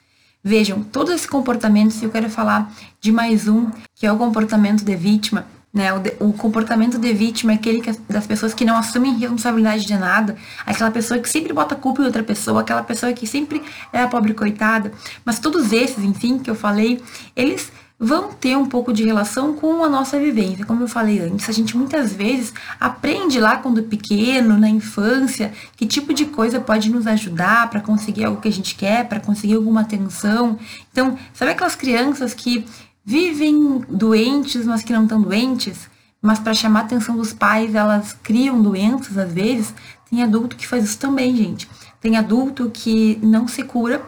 Vejam, 0.42 0.82
todos 0.82 1.14
esses 1.14 1.26
comportamentos, 1.26 2.02
eu 2.02 2.10
quero 2.10 2.28
falar 2.28 2.72
de 3.00 3.12
mais 3.12 3.46
um, 3.46 3.70
que 3.94 4.06
é 4.06 4.12
o 4.12 4.18
comportamento 4.18 4.84
de 4.84 4.96
vítima, 4.96 5.46
né? 5.76 5.92
O, 5.92 5.98
de, 5.98 6.14
o, 6.18 6.32
comportamento 6.32 6.98
de 6.98 7.12
vítima 7.12 7.52
é 7.52 7.56
aquele 7.56 7.82
que, 7.82 7.92
das 8.08 8.26
pessoas 8.26 8.54
que 8.54 8.64
não 8.64 8.78
assumem 8.78 9.18
responsabilidade 9.18 9.84
de 9.84 9.94
nada, 9.94 10.34
aquela 10.64 10.90
pessoa 10.90 11.20
que 11.20 11.28
sempre 11.28 11.52
bota 11.52 11.74
culpa 11.74 12.00
em 12.00 12.06
outra 12.06 12.22
pessoa, 12.22 12.62
aquela 12.62 12.82
pessoa 12.82 13.12
que 13.12 13.26
sempre 13.26 13.62
é 13.92 14.00
a 14.00 14.08
pobre 14.08 14.32
coitada. 14.32 14.90
Mas 15.22 15.38
todos 15.38 15.72
esses, 15.72 16.02
enfim, 16.02 16.38
que 16.38 16.48
eu 16.48 16.54
falei, 16.54 17.02
eles 17.36 17.70
vão 17.98 18.32
ter 18.32 18.56
um 18.56 18.66
pouco 18.66 18.92
de 18.92 19.04
relação 19.04 19.54
com 19.54 19.84
a 19.84 19.88
nossa 19.88 20.18
vivência. 20.18 20.64
Como 20.64 20.82
eu 20.82 20.88
falei 20.88 21.20
antes, 21.20 21.46
a 21.48 21.52
gente 21.52 21.76
muitas 21.76 22.12
vezes 22.12 22.54
aprende 22.80 23.38
lá 23.38 23.56
quando 23.58 23.82
pequeno, 23.82 24.58
na 24.58 24.68
infância, 24.68 25.52
que 25.76 25.86
tipo 25.86 26.14
de 26.14 26.24
coisa 26.26 26.58
pode 26.58 26.90
nos 26.90 27.06
ajudar 27.06 27.68
para 27.68 27.80
conseguir 27.80 28.24
algo 28.24 28.40
que 28.40 28.48
a 28.48 28.52
gente 28.52 28.74
quer, 28.74 29.06
para 29.06 29.20
conseguir 29.20 29.54
alguma 29.54 29.82
atenção. 29.82 30.58
Então, 30.90 31.18
sabe 31.34 31.52
aquelas 31.52 31.74
crianças 31.74 32.32
que 32.32 32.66
vivem 33.06 33.84
doentes, 33.88 34.66
mas 34.66 34.82
que 34.82 34.92
não 34.92 35.04
estão 35.04 35.22
doentes, 35.22 35.88
mas 36.20 36.40
para 36.40 36.52
chamar 36.52 36.80
a 36.80 36.82
atenção 36.82 37.16
dos 37.16 37.32
pais, 37.32 37.72
elas 37.72 38.12
criam 38.12 38.60
doenças 38.60 39.16
às 39.16 39.32
vezes. 39.32 39.72
Tem 40.10 40.24
adulto 40.24 40.56
que 40.56 40.66
faz 40.66 40.84
isso 40.84 40.98
também, 40.98 41.36
gente. 41.36 41.70
Tem 42.00 42.16
adulto 42.16 42.68
que 42.68 43.16
não 43.22 43.46
se 43.46 43.62
cura 43.62 44.02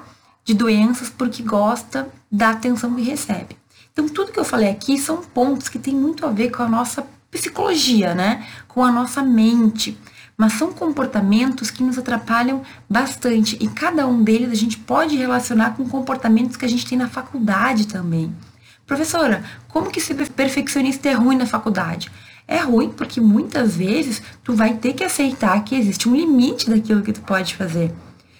de 0.44 0.52
doenças 0.52 1.08
porque 1.08 1.44
gosta 1.44 2.08
da 2.30 2.50
atenção 2.50 2.92
que 2.96 3.02
recebe. 3.02 3.56
Então, 3.92 4.08
tudo 4.08 4.32
que 4.32 4.40
eu 4.40 4.44
falei 4.44 4.68
aqui 4.68 4.98
são 4.98 5.18
pontos 5.18 5.68
que 5.68 5.78
tem 5.78 5.94
muito 5.94 6.26
a 6.26 6.30
ver 6.30 6.50
com 6.50 6.62
a 6.64 6.68
nossa 6.68 7.06
psicologia, 7.30 8.14
né? 8.14 8.46
Com 8.66 8.84
a 8.84 8.90
nossa 8.90 9.22
mente. 9.22 9.96
Mas 10.36 10.54
são 10.54 10.72
comportamentos 10.72 11.70
que 11.70 11.82
nos 11.82 11.98
atrapalham 11.98 12.62
bastante 12.88 13.56
e 13.60 13.68
cada 13.68 14.06
um 14.06 14.22
deles 14.22 14.50
a 14.50 14.54
gente 14.54 14.78
pode 14.78 15.16
relacionar 15.16 15.76
com 15.76 15.88
comportamentos 15.88 16.56
que 16.56 16.64
a 16.64 16.68
gente 16.68 16.86
tem 16.86 16.96
na 16.96 17.08
faculdade 17.08 17.86
também. 17.86 18.34
Professora, 18.88 19.44
como 19.68 19.90
que 19.90 20.00
ser 20.00 20.14
perfeccionista 20.30 21.10
é 21.10 21.12
ruim 21.12 21.36
na 21.36 21.44
faculdade? 21.44 22.10
É 22.48 22.56
ruim 22.56 22.88
porque 22.88 23.20
muitas 23.20 23.76
vezes 23.76 24.22
tu 24.42 24.54
vai 24.54 24.72
ter 24.72 24.94
que 24.94 25.04
aceitar 25.04 25.62
que 25.62 25.76
existe 25.76 26.08
um 26.08 26.16
limite 26.16 26.70
daquilo 26.70 27.02
que 27.02 27.12
tu 27.12 27.20
pode 27.20 27.54
fazer. 27.54 27.92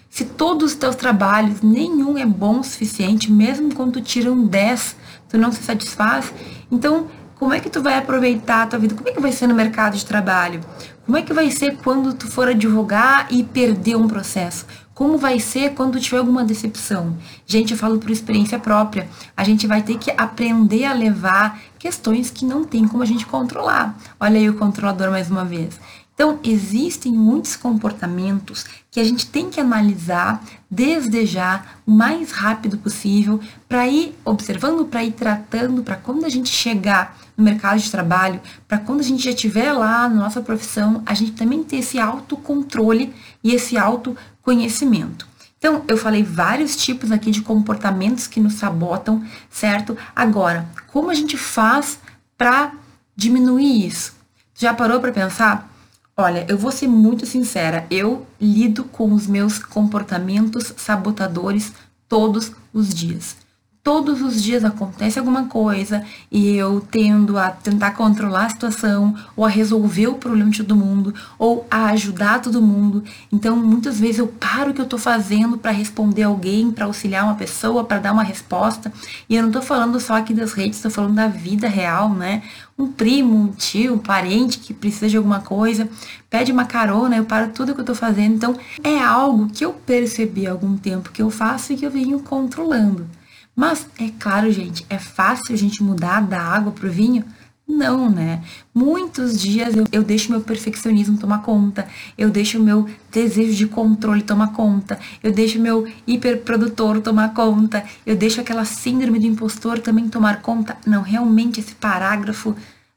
Se 0.09 0.25
todos 0.25 0.73
os 0.73 0.75
teus 0.75 0.97
trabalhos, 0.97 1.61
nenhum 1.61 2.17
é 2.17 2.25
bom 2.25 2.61
o 2.61 2.64
suficiente, 2.64 3.31
mesmo 3.31 3.75
quando 3.75 3.93
tu 3.93 4.00
tira 4.00 4.33
um 4.33 4.47
10, 4.47 4.97
tu 5.28 5.37
não 5.37 5.52
se 5.52 5.62
satisfaz, 5.62 6.33
então 6.73 7.09
como 7.38 7.52
é 7.52 7.61
que 7.61 7.69
tu 7.69 7.83
vai 7.83 7.99
aproveitar 7.99 8.62
a 8.62 8.67
tua 8.69 8.78
vida? 8.78 8.95
Como 8.95 9.07
é 9.07 9.12
que 9.12 9.21
vai 9.21 9.33
ser 9.33 9.47
no 9.49 9.55
mercado 9.55 9.99
de 9.99 10.07
trabalho? 10.07 10.62
Como 11.05 11.19
é 11.19 11.21
que 11.21 11.35
vai 11.35 11.50
ser 11.50 11.76
quando 11.76 12.14
tu 12.14 12.26
for 12.26 12.49
advogar 12.49 13.28
e 13.31 13.45
perder 13.45 13.97
um 13.97 14.09
processo? 14.09 14.64
Como 14.99 15.17
vai 15.17 15.38
ser 15.38 15.75
quando 15.75 16.00
tiver 16.00 16.19
alguma 16.19 16.45
decepção? 16.45 17.17
Gente, 17.47 17.71
eu 17.71 17.78
falo 17.78 18.00
por 18.00 18.11
experiência 18.11 18.59
própria. 18.59 19.09
A 19.37 19.45
gente 19.45 19.64
vai 19.64 19.81
ter 19.81 19.97
que 19.97 20.11
aprender 20.11 20.87
a 20.87 20.93
levar 20.93 21.61
questões 21.78 22.33
que 22.33 22.45
não 22.45 22.64
tem 22.64 22.85
como 22.88 23.05
a 23.05 23.07
gente 23.07 23.25
controlar. 23.25 23.97
Olha 24.19 24.40
aí 24.40 24.50
o 24.50 24.59
controlador 24.59 25.12
mais 25.12 25.31
uma 25.31 25.45
vez. 25.45 25.78
Então, 26.12 26.40
existem 26.43 27.12
muitos 27.12 27.55
comportamentos 27.55 28.67
que 28.90 28.99
a 28.99 29.05
gente 29.05 29.28
tem 29.28 29.49
que 29.49 29.61
analisar 29.61 30.45
desde 30.69 31.25
já, 31.25 31.64
o 31.87 31.93
mais 31.93 32.33
rápido 32.33 32.76
possível, 32.76 33.38
para 33.69 33.87
ir 33.87 34.19
observando, 34.25 34.85
para 34.85 35.05
ir 35.05 35.12
tratando, 35.12 35.85
para 35.85 35.95
quando 35.95 36.25
a 36.25 36.28
gente 36.28 36.49
chegar 36.49 37.17
no 37.38 37.45
mercado 37.45 37.78
de 37.78 37.88
trabalho, 37.88 38.40
para 38.66 38.78
quando 38.78 38.99
a 38.99 39.04
gente 39.04 39.23
já 39.23 39.30
estiver 39.30 39.73
lá 39.73 40.09
na 40.09 40.16
nossa 40.16 40.42
profissão, 40.42 41.00
a 41.07 41.14
gente 41.14 41.33
também 41.33 41.62
ter 41.62 41.76
esse 41.76 41.97
autocontrole 41.97 43.14
e 43.45 43.54
esse 43.54 43.78
autoconhecimento. 43.78 45.28
Então, 45.57 45.85
eu 45.87 45.97
falei 45.97 46.25
vários 46.25 46.76
tipos 46.76 47.12
aqui 47.12 47.30
de 47.30 47.42
comportamentos 47.42 48.26
que 48.26 48.40
nos 48.40 48.54
sabotam, 48.54 49.25
certo? 49.49 49.97
Agora, 50.14 50.68
como 50.88 51.11
a 51.11 51.14
gente 51.14 51.37
faz 51.37 52.00
para 52.37 52.73
diminuir 53.14 53.87
isso? 53.87 54.14
Já 54.54 54.75
parou 54.75 54.99
para 55.00 55.12
pensar? 55.12 55.73
Olha, 56.16 56.45
eu 56.49 56.59
vou 56.59 56.73
ser 56.73 56.88
muito 56.88 57.25
sincera, 57.25 57.87
eu 57.88 58.26
lido 58.40 58.83
com 58.83 59.12
os 59.12 59.28
meus 59.28 59.61
comportamentos 59.61 60.73
sabotadores 60.76 61.73
todos 62.09 62.50
os 62.73 62.92
dias 62.92 63.48
todos 63.88 64.21
os 64.21 64.42
dias 64.42 64.66
acontece 64.66 65.18
alguma 65.18 65.47
coisa 65.47 66.04
e 66.30 66.54
eu 66.54 66.87
tendo 66.90 67.38
a 67.38 67.49
tentar 67.49 67.92
controlar 67.92 68.45
a 68.45 68.50
situação 68.50 69.16
ou 69.35 69.47
a 69.47 69.49
resolver 69.49 70.09
o 70.09 70.16
problema 70.16 70.50
de 70.50 70.59
todo 70.59 70.76
mundo 70.76 71.14
ou 71.38 71.66
a 71.71 71.87
ajudar 71.87 72.42
todo 72.42 72.61
mundo. 72.61 73.02
Então, 73.33 73.57
muitas 73.57 73.99
vezes 73.99 74.18
eu 74.18 74.26
paro 74.26 74.73
o 74.73 74.75
que 74.75 74.80
eu 74.83 74.85
tô 74.85 74.99
fazendo 74.99 75.57
para 75.57 75.71
responder 75.71 76.25
alguém, 76.25 76.71
para 76.71 76.85
auxiliar 76.85 77.25
uma 77.25 77.35
pessoa, 77.35 77.83
para 77.83 77.99
dar 77.99 78.12
uma 78.12 78.23
resposta. 78.23 78.92
E 79.26 79.35
eu 79.35 79.42
não 79.42 79.50
tô 79.50 79.62
falando 79.62 79.99
só 79.99 80.18
aqui 80.18 80.35
das 80.35 80.52
redes, 80.52 80.83
tô 80.83 80.90
falando 80.90 81.14
da 81.14 81.26
vida 81.26 81.66
real, 81.66 82.11
né? 82.12 82.42
Um 82.78 82.88
primo, 82.88 83.35
um 83.35 83.49
tio, 83.52 83.95
um 83.95 83.99
parente 83.99 84.59
que 84.59 84.75
precisa 84.75 85.09
de 85.09 85.16
alguma 85.16 85.40
coisa, 85.40 85.88
pede 86.28 86.52
uma 86.52 86.66
carona, 86.66 87.16
eu 87.16 87.25
paro 87.25 87.52
tudo 87.54 87.75
que 87.75 87.80
eu 87.80 87.87
tô 87.87 87.95
fazendo. 87.95 88.35
Então, 88.35 88.54
é 88.85 88.99
algo 88.99 89.49
que 89.49 89.64
eu 89.64 89.73
percebi 89.73 90.47
há 90.47 90.50
algum 90.50 90.76
tempo 90.76 91.11
que 91.11 91.23
eu 91.23 91.30
faço 91.30 91.73
e 91.73 91.76
que 91.76 91.87
eu 91.87 91.90
venho 91.90 92.21
controlando. 92.21 93.16
Mas 93.59 93.88
é 93.99 94.09
claro, 94.21 94.53
gente, 94.53 94.87
é 94.88 94.99
fácil 95.00 95.53
a 95.53 95.59
gente 95.59 95.83
mudar 95.83 96.21
da 96.21 96.41
água 96.41 96.71
pro 96.71 96.88
vinho? 96.88 97.25
Não, 97.67 98.09
né? 98.09 98.41
Muitos 98.73 99.37
dias 99.41 99.75
eu, 99.75 99.85
eu 99.91 100.05
deixo 100.05 100.31
meu 100.31 100.41
perfeccionismo 100.41 101.19
tomar 101.19 101.43
conta, 101.43 101.88
eu 102.17 102.31
deixo 102.31 102.61
meu 102.61 102.88
desejo 103.11 103.57
de 103.57 103.67
controle 103.67 104.23
tomar 104.23 104.53
conta, 104.53 104.97
eu 105.25 105.33
deixo 105.33 105.59
meu 105.59 105.88
hiperprodutor 106.07 107.00
tomar 107.00 107.35
conta, 107.35 107.83
eu 108.07 108.15
deixo 108.15 108.41
aquela 108.41 108.65
síndrome 108.65 109.19
do 109.19 109.27
impostor 109.27 109.81
também 109.81 110.09
tomar 110.09 110.41
conta. 110.41 110.77
Não, 110.87 111.03
realmente 111.03 111.59
esse 111.59 111.75
parágrafo 111.75 112.55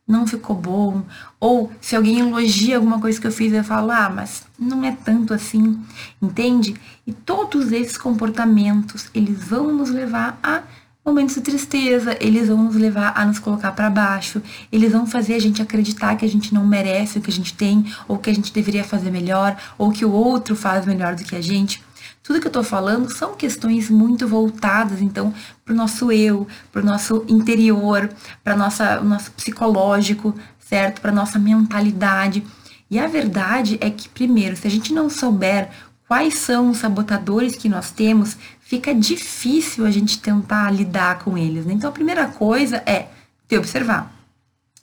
não 0.08 0.28
ficou 0.28 0.56
bom. 0.56 1.04
Ou 1.40 1.72
se 1.80 1.96
alguém 1.96 2.20
elogia 2.20 2.76
alguma 2.76 3.00
coisa 3.00 3.20
que 3.20 3.28
eu 3.28 3.32
fiz, 3.32 3.54
eu 3.54 3.64
falo, 3.64 3.92
ah, 3.92 4.10
mas 4.10 4.44
não 4.60 4.84
é 4.84 4.92
tanto 4.92 5.34
assim, 5.34 5.80
entende? 6.22 6.76
E 7.06 7.14
todos 7.14 7.72
esses 7.72 7.98
comportamentos, 7.98 9.10
eles 9.14 9.44
vão 9.44 9.74
nos 9.74 9.90
levar 9.90 10.40
a 10.44 10.64
momentos 11.04 11.36
de 11.36 11.42
tristeza, 11.42 12.16
eles 12.20 12.48
vão 12.48 12.64
nos 12.64 12.76
levar 12.76 13.14
a 13.16 13.26
nos 13.26 13.40
colocar 13.40 13.72
para 13.72 13.90
baixo, 13.90 14.42
eles 14.72 14.92
vão 14.92 15.08
fazer 15.08 15.34
a 15.34 15.40
gente 15.40 15.62
acreditar 15.62 16.16
que 16.16 16.24
a 16.24 16.30
gente 16.30 16.54
não 16.54 16.66
merece 16.66 17.18
o 17.18 17.22
que 17.22 17.32
a 17.32 17.34
gente 17.34 17.56
tem, 17.56 17.84
ou 18.08 18.20
que 18.20 18.30
a 18.30 18.34
gente 18.34 18.54
deveria 18.54 18.84
fazer 18.84 19.10
melhor, 19.10 19.58
ou 19.78 19.92
que 19.92 20.06
o 20.06 20.12
outro 20.12 20.56
faz 20.56 20.86
melhor 20.86 21.16
do 21.16 21.24
que 21.24 21.36
a 21.36 21.42
gente. 21.42 21.84
Tudo 22.24 22.40
que 22.40 22.48
eu 22.48 22.50
estou 22.50 22.64
falando 22.64 23.12
são 23.12 23.36
questões 23.36 23.90
muito 23.90 24.28
voltadas, 24.28 25.02
então, 25.02 25.34
para 25.66 25.74
o 25.74 25.76
nosso 25.76 26.12
eu, 26.12 26.48
para 26.72 26.82
o 26.82 26.86
nosso 26.86 27.26
interior, 27.28 28.10
para 28.44 28.54
o 28.54 29.04
nosso 29.04 29.32
psicológico, 29.32 30.36
certo? 30.60 31.02
Para 31.02 31.12
nossa 31.12 31.40
mentalidade. 31.40 32.44
E 32.90 33.00
a 33.00 33.08
verdade 33.08 33.78
é 33.82 33.90
que, 33.90 34.08
primeiro, 34.08 34.56
se 34.56 34.68
a 34.68 34.70
gente 34.70 34.94
não 34.94 35.10
souber 35.10 35.70
quais 36.08 36.36
são 36.36 36.70
os 36.70 36.78
sabotadores 36.78 37.56
que 37.56 37.68
nós 37.68 37.90
temos, 37.90 38.38
fica 38.60 38.94
difícil 38.94 39.86
a 39.86 39.92
gente 39.92 40.20
tentar 40.20 40.70
lidar 40.72 41.20
com 41.20 41.38
eles. 41.38 41.66
Né? 41.66 41.74
Então, 41.74 41.90
a 41.90 41.94
primeira 41.94 42.28
coisa 42.28 42.84
é 42.86 43.08
te 43.48 43.58
observar. 43.58 44.14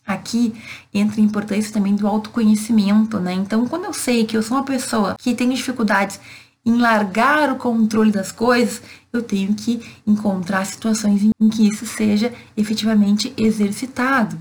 Aqui 0.06 0.54
entra 0.92 1.20
a 1.20 1.24
importância 1.24 1.70
também 1.70 1.94
do 1.94 2.06
autoconhecimento, 2.06 3.20
né? 3.20 3.34
Então, 3.34 3.66
quando 3.68 3.84
eu 3.84 3.92
sei 3.92 4.24
que 4.24 4.34
eu 4.34 4.42
sou 4.42 4.56
uma 4.56 4.64
pessoa 4.64 5.14
que 5.18 5.34
tem 5.34 5.50
dificuldades 5.50 6.18
em 6.68 6.76
largar 6.76 7.50
o 7.50 7.56
controle 7.56 8.12
das 8.12 8.30
coisas, 8.30 8.82
eu 9.10 9.22
tenho 9.22 9.54
que 9.54 9.80
encontrar 10.06 10.66
situações 10.66 11.22
em 11.22 11.48
que 11.48 11.66
isso 11.66 11.86
seja 11.86 12.30
efetivamente 12.54 13.32
exercitado, 13.38 14.38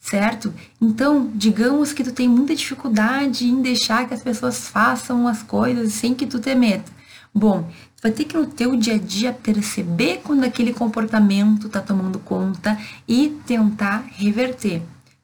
certo? 0.00 0.54
Então, 0.80 1.30
digamos 1.34 1.92
que 1.92 2.02
tu 2.02 2.10
tem 2.10 2.26
muita 2.26 2.56
dificuldade 2.56 3.46
em 3.46 3.60
deixar 3.60 4.08
que 4.08 4.14
as 4.14 4.22
pessoas 4.22 4.66
façam 4.66 5.28
as 5.28 5.42
coisas 5.42 5.92
sem 5.92 6.14
que 6.14 6.26
tu 6.26 6.38
te 6.40 6.54
meta. 6.54 6.90
Bom, 7.34 7.64
tu 7.96 8.02
vai 8.02 8.12
ter 8.12 8.24
que 8.24 8.34
no 8.34 8.46
teu 8.46 8.74
dia 8.74 8.94
a 8.94 8.98
dia 8.98 9.34
perceber 9.34 10.22
quando 10.24 10.44
aquele 10.44 10.72
comportamento 10.72 11.66
está 11.66 11.82
tomando 11.82 12.18
conta 12.18 12.78
e 13.06 13.38
tentar 13.46 14.06
reverter 14.16 14.80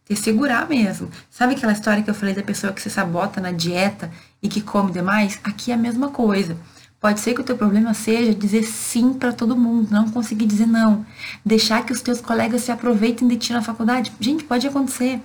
te 0.06 0.14
segurar 0.14 0.68
mesmo. 0.68 1.08
Sabe 1.30 1.54
aquela 1.54 1.72
história 1.72 2.02
que 2.02 2.10
eu 2.10 2.14
falei 2.14 2.34
da 2.34 2.42
pessoa 2.42 2.72
que 2.72 2.82
se 2.82 2.90
sabota 2.90 3.40
na 3.40 3.50
dieta 3.50 4.10
e 4.44 4.48
que 4.48 4.60
come 4.60 4.92
demais? 4.92 5.40
Aqui 5.42 5.72
é 5.72 5.74
a 5.74 5.78
mesma 5.78 6.10
coisa. 6.10 6.58
Pode 7.00 7.20
ser 7.20 7.34
que 7.34 7.40
o 7.40 7.44
teu 7.44 7.56
problema 7.56 7.94
seja 7.94 8.34
dizer 8.34 8.62
sim 8.62 9.14
para 9.14 9.32
todo 9.32 9.56
mundo, 9.56 9.88
não 9.90 10.10
conseguir 10.10 10.44
dizer 10.44 10.66
não. 10.66 11.04
Deixar 11.44 11.84
que 11.84 11.92
os 11.92 12.02
teus 12.02 12.20
colegas 12.20 12.60
se 12.60 12.70
aproveitem 12.70 13.26
de 13.26 13.36
ti 13.36 13.54
na 13.54 13.62
faculdade. 13.62 14.12
Gente, 14.20 14.44
pode 14.44 14.66
acontecer. 14.66 15.18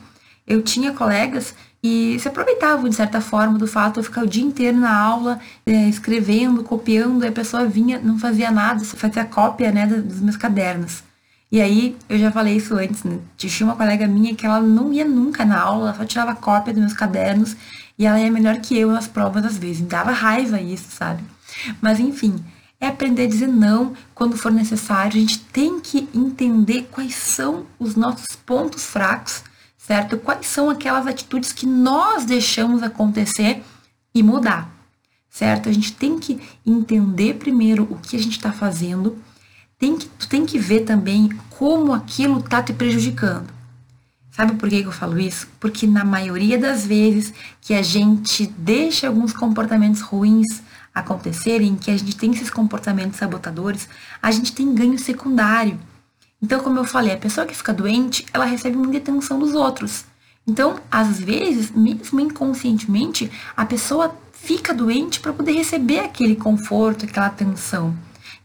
Eu 0.48 0.62
tinha 0.62 0.94
colegas 0.94 1.54
e 1.84 2.18
se 2.20 2.30
aproveitavam, 2.30 2.90
de 2.90 2.96
certa 2.96 3.20
forma, 3.20 3.58
do 3.58 3.68
fato 3.68 3.96
de 3.96 4.00
eu 4.00 4.04
ficar 4.04 4.24
o 4.24 4.28
dia 4.28 4.44
inteiro 4.44 4.78
na 4.78 4.98
aula, 4.98 5.40
é, 5.66 5.90
escrevendo, 5.90 6.64
copiando, 6.64 7.24
e 7.24 7.28
a 7.28 7.32
pessoa 7.32 7.66
vinha, 7.66 8.00
não 8.00 8.18
fazia 8.18 8.50
nada, 8.52 8.84
só 8.86 8.96
fazia 8.96 9.26
cópia, 9.26 9.72
né, 9.72 9.86
dos 9.86 10.22
meus 10.22 10.38
cadernos. 10.38 11.04
E 11.52 11.60
aí, 11.60 11.98
eu 12.08 12.18
já 12.18 12.32
falei 12.32 12.56
isso 12.58 12.76
antes, 12.76 13.04
né? 13.04 13.20
Tinha 13.36 13.68
uma 13.68 13.76
colega 13.76 14.08
minha 14.08 14.36
que 14.36 14.46
ela 14.46 14.62
não 14.62 14.94
ia 14.94 15.06
nunca 15.06 15.44
na 15.44 15.60
aula, 15.60 15.90
ela 15.90 15.98
só 15.98 16.06
tirava 16.06 16.36
cópia 16.36 16.74
dos 16.74 16.82
meus 16.82 16.94
cadernos, 16.94 17.56
e 18.00 18.06
ela 18.06 18.20
ia 18.20 18.32
melhor 18.32 18.58
que 18.62 18.76
eu 18.76 18.92
nas 18.92 19.08
provas 19.08 19.46
às 19.46 19.58
vezes. 19.58 19.86
Dava 19.86 20.12
raiva 20.12 20.60
isso, 20.60 20.90
sabe? 20.90 21.22
Mas 21.80 22.00
enfim, 22.00 22.44
é 22.80 22.88
aprender 22.88 23.26
a 23.26 23.28
dizer 23.28 23.48
não 23.48 23.94
quando 24.16 24.38
for 24.38 24.52
necessário. 24.52 25.18
A 25.18 25.20
gente 25.20 25.40
tem 25.40 25.80
que 25.80 26.10
entender 26.16 26.88
quais 26.90 27.14
são 27.14 27.66
os 27.78 27.96
nossos 27.96 28.36
pontos 28.36 28.86
fracos 28.86 29.44
certo? 29.90 30.18
Quais 30.20 30.46
são 30.46 30.70
aquelas 30.70 31.08
atitudes 31.08 31.52
que 31.52 31.66
nós 31.66 32.24
deixamos 32.24 32.84
acontecer 32.84 33.64
e 34.14 34.22
mudar, 34.22 34.72
certo? 35.28 35.68
A 35.68 35.72
gente 35.72 35.94
tem 35.94 36.20
que 36.20 36.40
entender 36.64 37.40
primeiro 37.40 37.88
o 37.90 37.96
que 37.96 38.16
a 38.16 38.20
gente 38.20 38.38
está 38.38 38.52
fazendo, 38.52 39.18
tem 39.80 39.98
que, 39.98 40.08
tu 40.08 40.30
tem 40.30 40.46
que 40.46 40.60
ver 40.60 40.82
também 40.82 41.30
como 41.50 41.92
aquilo 41.92 42.38
está 42.38 42.62
te 42.62 42.72
prejudicando. 42.72 43.52
Sabe 44.40 44.54
por 44.54 44.70
que, 44.70 44.80
eu 44.80 44.92
falo 44.94 45.20
isso? 45.20 45.50
Porque 45.60 45.86
na 45.86 46.06
maioria 46.06 46.58
das 46.58 46.86
vezes 46.86 47.34
que 47.60 47.74
a 47.74 47.82
gente 47.82 48.48
deixa 48.58 49.10
alguns 49.10 49.34
comportamentos 49.34 50.00
ruins 50.00 50.64
acontecerem, 50.96 51.76
que 51.76 51.92
a 51.92 51.98
gente 51.98 52.16
tem 52.16 52.32
esses 52.32 52.50
comportamentos 52.50 53.20
sabotadores, 53.20 53.90
a 54.22 54.32
gente 54.32 54.54
tem 54.54 54.74
ganho 54.74 54.98
secundário. 54.98 55.78
Então, 56.42 56.62
como 56.62 56.80
eu 56.80 56.86
falei, 56.86 57.14
a 57.16 57.18
pessoa 57.18 57.46
que 57.46 57.54
fica 57.54 57.74
doente, 57.74 58.26
ela 58.34 58.46
recebe 58.46 58.78
muita 58.78 59.00
atenção 59.00 59.38
dos 59.38 59.54
outros. 59.54 60.06
Então, 60.48 60.80
às 60.90 61.20
vezes, 61.20 61.70
mesmo 61.72 62.22
inconscientemente, 62.22 63.30
a 63.58 63.66
pessoa 63.66 64.16
fica 64.32 64.74
doente 64.74 65.20
para 65.20 65.34
poder 65.34 65.52
receber 65.52 66.00
aquele 66.00 66.38
conforto, 66.38 67.04
aquela 67.04 67.26
atenção. 67.26 67.94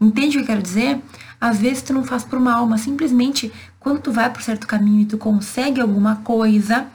Entende 0.01 0.37
o 0.37 0.41
que 0.41 0.45
eu 0.45 0.47
quero 0.47 0.63
dizer? 0.63 1.01
Às 1.41 1.59
vezes 1.59 1.83
tu 1.83 1.93
não 1.93 2.05
faz 2.05 2.25
por 2.25 2.41
mal, 2.41 2.67
mas 2.67 2.83
simplesmente 2.83 3.53
quando 3.79 4.01
tu 4.01 4.13
vai 4.13 4.31
por 4.31 4.43
certo 4.43 4.67
caminho 4.67 5.03
e 5.03 5.05
tu 5.05 5.19
consegue 5.19 5.81
alguma 5.81 6.17
coisa, 6.17 6.87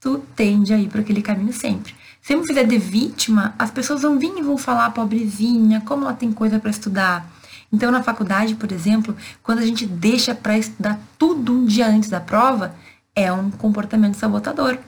tu 0.00 0.18
tende 0.34 0.72
a 0.72 0.78
ir 0.78 0.88
por 0.88 1.00
aquele 1.00 1.22
caminho 1.22 1.52
sempre. 1.52 1.94
Se 2.20 2.32
eu 2.32 2.40
me 2.40 2.46
fizer 2.46 2.64
de 2.64 2.78
vítima, 2.78 3.54
as 3.58 3.70
pessoas 3.70 4.02
vão 4.02 4.18
vir 4.18 4.32
e 4.36 4.42
vão 4.42 4.58
falar, 4.58 4.90
pobrezinha, 4.90 5.80
como 5.82 6.04
ela 6.04 6.14
tem 6.14 6.32
coisa 6.32 6.58
para 6.58 6.70
estudar. 6.70 7.30
Então, 7.72 7.90
na 7.90 8.02
faculdade, 8.02 8.54
por 8.54 8.72
exemplo, 8.72 9.16
quando 9.42 9.60
a 9.60 9.66
gente 9.66 9.86
deixa 9.86 10.34
para 10.34 10.58
estudar 10.58 10.98
tudo 11.18 11.52
um 11.52 11.64
dia 11.64 11.86
antes 11.86 12.08
da 12.08 12.20
prova, 12.20 12.74
é 13.14 13.32
um 13.32 13.50
comportamento 13.50 14.14
sabotador. 14.14 14.78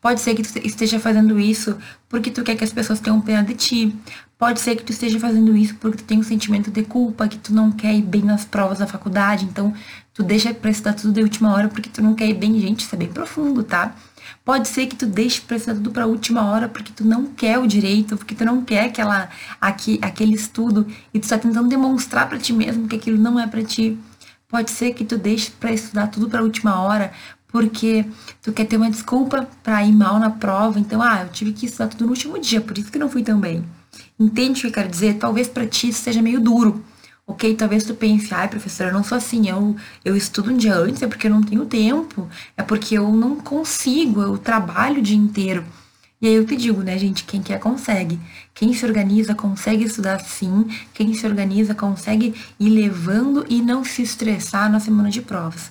Pode 0.00 0.20
ser 0.20 0.34
que 0.34 0.42
tu 0.42 0.58
esteja 0.66 1.00
fazendo 1.00 1.38
isso 1.38 1.76
porque 2.08 2.30
tu 2.30 2.42
quer 2.42 2.56
que 2.56 2.64
as 2.64 2.72
pessoas 2.72 3.00
tenham 3.00 3.20
pena 3.20 3.42
de 3.42 3.54
ti. 3.54 3.96
Pode 4.38 4.60
ser 4.60 4.76
que 4.76 4.84
tu 4.84 4.92
esteja 4.92 5.18
fazendo 5.18 5.56
isso 5.56 5.74
porque 5.74 5.98
tu 5.98 6.04
tem 6.04 6.20
um 6.20 6.22
sentimento 6.22 6.70
de 6.70 6.84
culpa, 6.84 7.26
que 7.26 7.36
tu 7.36 7.52
não 7.52 7.72
quer 7.72 7.92
ir 7.92 8.02
bem 8.02 8.22
nas 8.22 8.44
provas 8.44 8.78
da 8.78 8.86
faculdade. 8.86 9.44
Então, 9.44 9.74
tu 10.14 10.22
deixa 10.22 10.54
pra 10.54 10.70
estudar 10.70 10.92
tudo 10.92 11.12
de 11.12 11.20
última 11.22 11.52
hora 11.52 11.66
porque 11.66 11.90
tu 11.90 12.00
não 12.00 12.14
quer 12.14 12.28
ir 12.28 12.34
bem. 12.34 12.60
Gente, 12.60 12.84
isso 12.84 12.94
é 12.94 12.98
bem 12.98 13.08
profundo, 13.08 13.64
tá? 13.64 13.96
Pode 14.44 14.68
ser 14.68 14.86
que 14.86 14.94
tu 14.94 15.06
deixe 15.06 15.40
pra 15.40 15.56
estudar 15.56 15.74
tudo 15.74 15.90
pra 15.90 16.06
última 16.06 16.44
hora 16.44 16.68
porque 16.68 16.92
tu 16.92 17.04
não 17.04 17.26
quer 17.26 17.58
o 17.58 17.66
direito, 17.66 18.16
porque 18.16 18.32
tu 18.32 18.44
não 18.44 18.64
quer 18.64 18.84
aquela, 18.84 19.28
aqui, 19.60 19.98
aquele 20.00 20.34
estudo 20.34 20.86
e 21.12 21.18
tu 21.18 21.24
está 21.24 21.36
tentando 21.36 21.68
demonstrar 21.68 22.28
para 22.28 22.38
ti 22.38 22.52
mesmo 22.52 22.86
que 22.86 22.94
aquilo 22.94 23.18
não 23.18 23.40
é 23.40 23.46
para 23.48 23.64
ti. 23.64 23.98
Pode 24.48 24.70
ser 24.70 24.94
que 24.94 25.04
tu 25.04 25.18
deixe 25.18 25.50
para 25.50 25.72
estudar 25.72 26.06
tudo 26.06 26.30
para 26.30 26.44
última 26.44 26.80
hora 26.80 27.12
porque 27.48 28.04
tu 28.40 28.52
quer 28.52 28.66
ter 28.66 28.76
uma 28.76 28.90
desculpa 28.90 29.48
para 29.64 29.82
ir 29.84 29.92
mal 29.92 30.20
na 30.20 30.30
prova. 30.30 30.78
Então, 30.78 31.02
ah, 31.02 31.22
eu 31.22 31.28
tive 31.30 31.52
que 31.52 31.66
estudar 31.66 31.88
tudo 31.88 32.04
no 32.04 32.10
último 32.10 32.38
dia, 32.38 32.60
por 32.60 32.78
isso 32.78 32.92
que 32.92 32.98
não 33.00 33.08
fui 33.08 33.24
tão 33.24 33.40
bem. 33.40 33.64
Entende 34.18 34.58
o 34.58 34.60
que 34.62 34.66
eu 34.66 34.72
quero 34.72 34.88
dizer? 34.88 35.14
Talvez 35.14 35.48
para 35.48 35.66
ti 35.66 35.92
seja 35.92 36.20
meio 36.20 36.40
duro. 36.40 36.84
Ok, 37.26 37.54
talvez 37.54 37.84
tu 37.84 37.94
pense, 37.94 38.32
ai, 38.32 38.48
professora, 38.48 38.90
eu 38.90 38.94
não 38.94 39.04
sou 39.04 39.18
assim, 39.18 39.48
eu, 39.48 39.76
eu 40.02 40.16
estudo 40.16 40.50
um 40.50 40.56
dia 40.56 40.74
antes, 40.74 41.02
é 41.02 41.06
porque 41.06 41.26
eu 41.26 41.30
não 41.30 41.42
tenho 41.42 41.66
tempo, 41.66 42.26
é 42.56 42.62
porque 42.62 42.96
eu 42.96 43.12
não 43.12 43.36
consigo, 43.36 44.22
eu 44.22 44.38
trabalho 44.38 44.98
o 45.00 45.02
dia 45.02 45.16
inteiro. 45.16 45.64
E 46.22 46.26
aí 46.26 46.34
eu 46.34 46.46
te 46.46 46.56
digo, 46.56 46.82
né, 46.82 46.98
gente, 46.98 47.24
quem 47.24 47.42
quer 47.42 47.60
consegue. 47.60 48.18
Quem 48.54 48.72
se 48.72 48.84
organiza 48.84 49.34
consegue 49.34 49.84
estudar 49.84 50.20
sim, 50.20 50.66
quem 50.94 51.12
se 51.14 51.26
organiza 51.26 51.74
consegue 51.74 52.34
ir 52.58 52.70
levando 52.70 53.44
e 53.48 53.62
não 53.62 53.84
se 53.84 54.02
estressar 54.02 54.70
na 54.72 54.80
semana 54.80 55.10
de 55.10 55.20
provas 55.20 55.70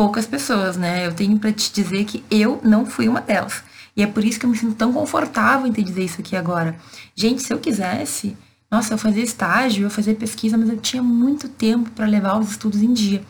poucas 0.00 0.26
pessoas, 0.26 0.78
né? 0.78 1.06
Eu 1.06 1.12
tenho 1.12 1.38
para 1.38 1.52
te 1.52 1.70
dizer 1.70 2.06
que 2.06 2.24
eu 2.30 2.58
não 2.64 2.86
fui 2.86 3.06
uma 3.06 3.20
delas. 3.20 3.62
E 3.96 4.02
é 4.02 4.06
por 4.06 4.24
isso 4.24 4.38
que 4.38 4.46
eu 4.46 4.50
me 4.50 4.56
sinto 4.56 4.74
tão 4.74 4.92
confortável 4.92 5.66
em 5.66 5.72
te 5.72 5.82
dizer 5.82 6.04
isso 6.04 6.20
aqui 6.20 6.36
agora. 6.36 6.76
Gente, 7.14 7.42
se 7.42 7.52
eu 7.52 7.58
quisesse, 7.58 8.36
nossa, 8.70 8.94
eu 8.94 8.98
fazia 8.98 9.22
estágio, 9.22 9.84
eu 9.84 9.90
fazia 9.90 10.14
pesquisa, 10.14 10.56
mas 10.56 10.68
eu 10.68 10.76
tinha 10.76 11.02
muito 11.02 11.48
tempo 11.48 11.90
para 11.90 12.06
levar 12.06 12.38
os 12.38 12.50
estudos 12.50 12.82
em 12.82 12.92
dia. 12.92 13.22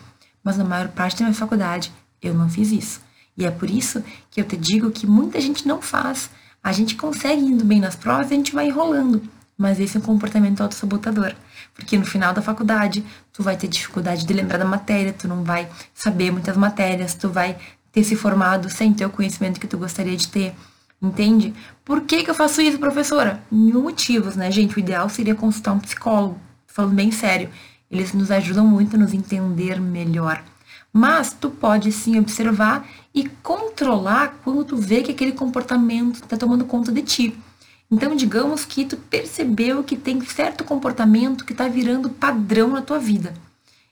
Mas 0.43 0.57
na 0.57 0.63
maior 0.63 0.89
parte 0.89 1.17
da 1.17 1.25
minha 1.25 1.35
faculdade, 1.35 1.91
eu 2.21 2.33
não 2.33 2.49
fiz 2.49 2.71
isso. 2.71 3.01
E 3.37 3.45
é 3.45 3.51
por 3.51 3.69
isso 3.69 4.03
que 4.29 4.39
eu 4.39 4.45
te 4.45 4.55
digo 4.55 4.91
que 4.91 5.07
muita 5.07 5.41
gente 5.41 5.67
não 5.67 5.81
faz. 5.81 6.29
A 6.63 6.71
gente 6.71 6.95
consegue 6.95 7.41
indo 7.41 7.65
bem 7.65 7.79
nas 7.79 7.95
provas 7.95 8.29
e 8.29 8.33
a 8.33 8.37
gente 8.37 8.53
vai 8.53 8.67
enrolando. 8.67 9.21
Mas 9.57 9.79
esse 9.79 9.97
é 9.97 9.99
um 9.99 10.03
comportamento 10.03 10.61
autossabotador. 10.61 11.33
Porque 11.73 11.97
no 11.97 12.05
final 12.05 12.33
da 12.33 12.41
faculdade, 12.41 13.03
tu 13.33 13.41
vai 13.41 13.55
ter 13.55 13.67
dificuldade 13.67 14.25
de 14.25 14.33
lembrar 14.33 14.57
da 14.57 14.65
matéria, 14.65 15.13
tu 15.13 15.27
não 15.27 15.43
vai 15.43 15.67
saber 15.93 16.31
muitas 16.31 16.57
matérias, 16.57 17.15
tu 17.15 17.29
vai 17.29 17.57
ter 17.91 18.03
se 18.03 18.15
formado 18.15 18.69
sem 18.69 18.93
ter 18.93 19.05
o 19.05 19.09
conhecimento 19.09 19.59
que 19.59 19.67
tu 19.67 19.77
gostaria 19.77 20.15
de 20.15 20.27
ter. 20.27 20.53
Entende? 21.01 21.53
Por 21.83 22.01
que, 22.01 22.23
que 22.23 22.29
eu 22.29 22.35
faço 22.35 22.61
isso, 22.61 22.77
professora? 22.77 23.41
Mil 23.51 23.81
motivos, 23.81 24.35
né, 24.35 24.51
gente? 24.51 24.75
O 24.75 24.79
ideal 24.79 25.09
seria 25.09 25.33
consultar 25.33 25.73
um 25.73 25.79
psicólogo. 25.79 26.39
Falando 26.67 26.93
bem 26.93 27.11
sério. 27.11 27.49
Eles 27.89 28.13
nos 28.13 28.31
ajudam 28.31 28.65
muito 28.65 28.95
a 28.95 28.99
nos 28.99 29.13
entender 29.13 29.81
melhor. 29.81 30.43
Mas 30.93 31.33
tu 31.33 31.49
pode 31.49 31.91
sim 31.91 32.19
observar 32.19 32.87
e 33.13 33.27
controlar 33.41 34.39
quando 34.43 34.63
tu 34.63 34.77
vê 34.77 35.01
que 35.01 35.11
aquele 35.11 35.31
comportamento 35.31 36.15
está 36.15 36.37
tomando 36.37 36.65
conta 36.65 36.91
de 36.91 37.01
ti. 37.01 37.37
Então, 37.89 38.15
digamos 38.15 38.63
que 38.63 38.85
tu 38.85 38.95
percebeu 38.95 39.83
que 39.83 39.97
tem 39.97 40.21
certo 40.21 40.63
comportamento 40.63 41.43
que 41.43 41.51
está 41.51 41.67
virando 41.67 42.09
padrão 42.09 42.69
na 42.69 42.81
tua 42.81 42.99
vida. 42.99 43.33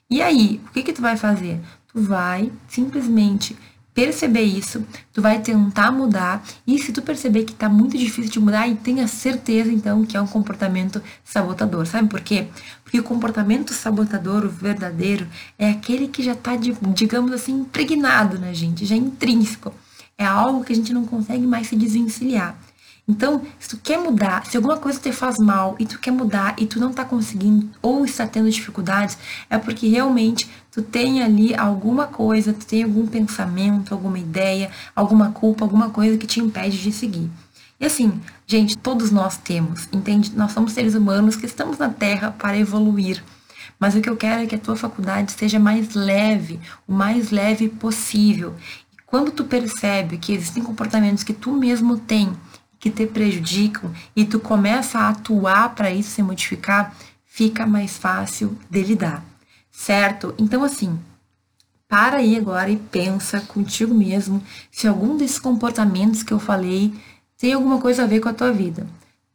E 0.09 0.21
aí, 0.21 0.61
o 0.67 0.71
que 0.71 0.83
que 0.83 0.93
tu 0.93 1.01
vai 1.01 1.17
fazer? 1.17 1.59
Tu 1.91 2.01
vai 2.01 2.51
simplesmente 2.67 3.57
perceber 3.93 4.43
isso, 4.43 4.85
tu 5.11 5.21
vai 5.21 5.41
tentar 5.41 5.91
mudar, 5.91 6.43
e 6.65 6.79
se 6.79 6.91
tu 6.93 7.01
perceber 7.01 7.43
que 7.43 7.51
está 7.51 7.67
muito 7.67 7.97
difícil 7.97 8.31
de 8.31 8.39
mudar, 8.39 8.67
e 8.67 8.75
tenha 8.75 9.07
certeza 9.07 9.71
então 9.71 10.05
que 10.05 10.15
é 10.15 10.21
um 10.21 10.27
comportamento 10.27 11.01
sabotador. 11.23 11.85
Sabe 11.85 12.07
por 12.07 12.21
quê? 12.21 12.47
Porque 12.83 12.99
o 12.99 13.03
comportamento 13.03 13.73
sabotador, 13.73 14.45
o 14.45 14.49
verdadeiro, 14.49 15.27
é 15.57 15.69
aquele 15.69 16.07
que 16.07 16.23
já 16.23 16.33
está, 16.33 16.55
digamos 16.55 17.31
assim, 17.31 17.53
impregnado 17.61 18.39
na 18.39 18.53
gente, 18.53 18.85
já 18.85 18.95
intrínseco. 18.95 19.73
É 20.17 20.25
algo 20.25 20.63
que 20.63 20.73
a 20.73 20.75
gente 20.75 20.93
não 20.93 21.05
consegue 21.05 21.45
mais 21.45 21.67
se 21.67 21.75
desvencilhar. 21.75 22.57
Então, 23.09 23.41
se 23.59 23.69
tu 23.69 23.77
quer 23.77 23.97
mudar, 23.97 24.45
se 24.45 24.55
alguma 24.55 24.77
coisa 24.77 24.99
te 24.99 25.11
faz 25.11 25.39
mal 25.39 25.75
e 25.79 25.85
tu 25.87 25.97
quer 25.97 26.11
mudar 26.11 26.53
e 26.59 26.67
tu 26.67 26.79
não 26.79 26.93
tá 26.93 27.03
conseguindo 27.03 27.67
ou 27.81 28.05
está 28.05 28.27
tendo 28.27 28.47
dificuldades, 28.51 29.17
é 29.49 29.57
porque 29.57 29.87
realmente 29.87 30.47
tu 30.71 30.83
tem 30.83 31.23
ali 31.23 31.55
alguma 31.55 32.05
coisa, 32.05 32.53
tu 32.53 32.67
tem 32.67 32.83
algum 32.83 33.07
pensamento, 33.07 33.95
alguma 33.95 34.19
ideia, 34.19 34.69
alguma 34.95 35.31
culpa, 35.31 35.65
alguma 35.65 35.89
coisa 35.89 36.19
que 36.19 36.27
te 36.27 36.39
impede 36.39 36.77
de 36.77 36.91
seguir. 36.91 37.31
E 37.79 37.85
assim, 37.87 38.21
gente, 38.45 38.77
todos 38.77 39.09
nós 39.09 39.37
temos, 39.37 39.89
entende? 39.91 40.31
Nós 40.35 40.51
somos 40.51 40.73
seres 40.73 40.93
humanos 40.93 41.35
que 41.35 41.47
estamos 41.47 41.79
na 41.79 41.89
Terra 41.89 42.29
para 42.37 42.59
evoluir. 42.59 43.23
Mas 43.79 43.95
o 43.95 44.01
que 44.01 44.09
eu 44.09 44.17
quero 44.17 44.43
é 44.43 44.45
que 44.45 44.53
a 44.53 44.59
tua 44.59 44.75
faculdade 44.75 45.31
seja 45.31 45.57
mais 45.57 45.95
leve, 45.95 46.59
o 46.87 46.93
mais 46.93 47.31
leve 47.31 47.69
possível. 47.69 48.53
E 48.93 48.97
quando 49.07 49.31
tu 49.31 49.45
percebe 49.45 50.19
que 50.19 50.31
existem 50.31 50.61
comportamentos 50.61 51.23
que 51.23 51.33
tu 51.33 51.53
mesmo 51.53 51.97
tem, 51.97 52.31
que 52.79 52.89
te 52.89 53.05
prejudicam 53.05 53.91
e 54.15 54.25
tu 54.25 54.39
começa 54.39 54.99
a 54.99 55.09
atuar 55.09 55.75
para 55.75 55.91
isso 55.91 56.11
se 56.11 56.23
modificar, 56.23 56.95
fica 57.25 57.65
mais 57.65 57.97
fácil 57.97 58.57
de 58.69 58.81
lidar, 58.81 59.23
certo? 59.69 60.33
Então, 60.37 60.63
assim, 60.63 60.97
para 61.87 62.17
aí 62.17 62.37
agora 62.37 62.69
e 62.69 62.77
pensa 62.77 63.41
contigo 63.41 63.93
mesmo 63.93 64.41
se 64.71 64.87
algum 64.87 65.17
desses 65.17 65.39
comportamentos 65.39 66.23
que 66.23 66.31
eu 66.31 66.39
falei 66.39 66.93
tem 67.37 67.53
alguma 67.53 67.79
coisa 67.79 68.03
a 68.03 68.07
ver 68.07 68.19
com 68.19 68.29
a 68.29 68.33
tua 68.33 68.51
vida 68.51 68.85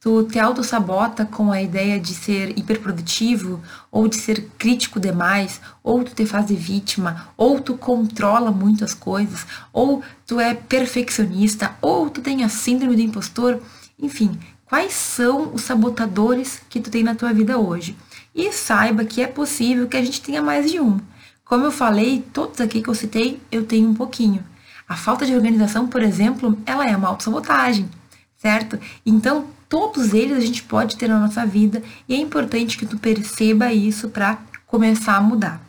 tu 0.05 0.23
te 0.23 0.39
auto-sabota 0.39 1.25
com 1.25 1.51
a 1.51 1.63
ideia 1.63 1.99
de 1.99 2.13
ser 2.13 2.59
hiperprodutivo, 2.59 3.63
ou 3.91 4.07
de 4.07 4.17
ser 4.17 4.51
crítico 4.59 5.01
demais, 5.01 5.63
ou 5.83 6.05
tu 6.05 6.15
te 6.15 6.27
faz 6.27 6.45
de 6.45 6.55
vítima, 6.55 7.29
ou 7.39 7.59
tu 7.59 7.73
controla 7.73 8.51
muito 8.51 8.85
as 8.85 8.93
coisas, 8.93 9.47
ou 9.73 10.03
tu 10.27 10.39
é 10.39 10.53
perfeccionista, 10.53 11.75
ou 11.81 12.11
tu 12.11 12.21
tem 12.21 12.45
a 12.45 12.51
síndrome 12.51 12.97
do 12.97 13.01
impostor, 13.01 13.59
enfim, 13.99 14.39
quais 14.67 14.93
são 14.93 15.55
os 15.55 15.63
sabotadores 15.63 16.61
que 16.69 16.81
tu 16.81 16.91
tem 16.91 17.03
na 17.03 17.15
tua 17.15 17.33
vida 17.33 17.57
hoje? 17.57 17.97
E 18.35 18.53
saiba 18.53 19.07
que 19.07 19.23
é 19.23 19.27
possível 19.27 19.89
que 19.89 19.97
a 19.97 20.05
gente 20.05 20.21
tenha 20.21 20.43
mais 20.43 20.71
de 20.71 20.79
um. 20.79 21.01
Como 21.47 21.65
eu 21.65 21.73
falei, 21.73 22.23
todos 22.31 22.61
aqui 22.61 22.83
que 22.83 22.91
eu 22.91 22.95
citei, 22.95 23.41
eu 23.51 23.65
tenho 23.65 23.89
um 23.89 23.95
pouquinho. 23.95 24.45
A 24.87 24.97
falta 24.97 25.25
de 25.25 25.35
organização, 25.35 25.87
por 25.87 26.03
exemplo, 26.03 26.59
ela 26.67 26.87
é 26.87 26.95
uma 26.95 27.09
autossabotagem, 27.09 27.89
certo? 28.37 28.79
Então, 29.07 29.54
todos 29.75 30.15
eles 30.15 30.37
a 30.37 30.41
gente 30.41 30.63
pode 30.63 30.97
ter 30.97 31.09
na 31.09 31.19
nossa 31.19 31.45
vida 31.45 31.83
e 32.09 32.15
é 32.15 32.17
importante 32.17 32.79
que 32.79 32.87
tu 32.87 32.97
perceba 32.97 33.73
isso 33.73 34.09
para 34.09 34.39
começar 34.69 35.17
a 35.17 35.21
mudar. 35.21 35.61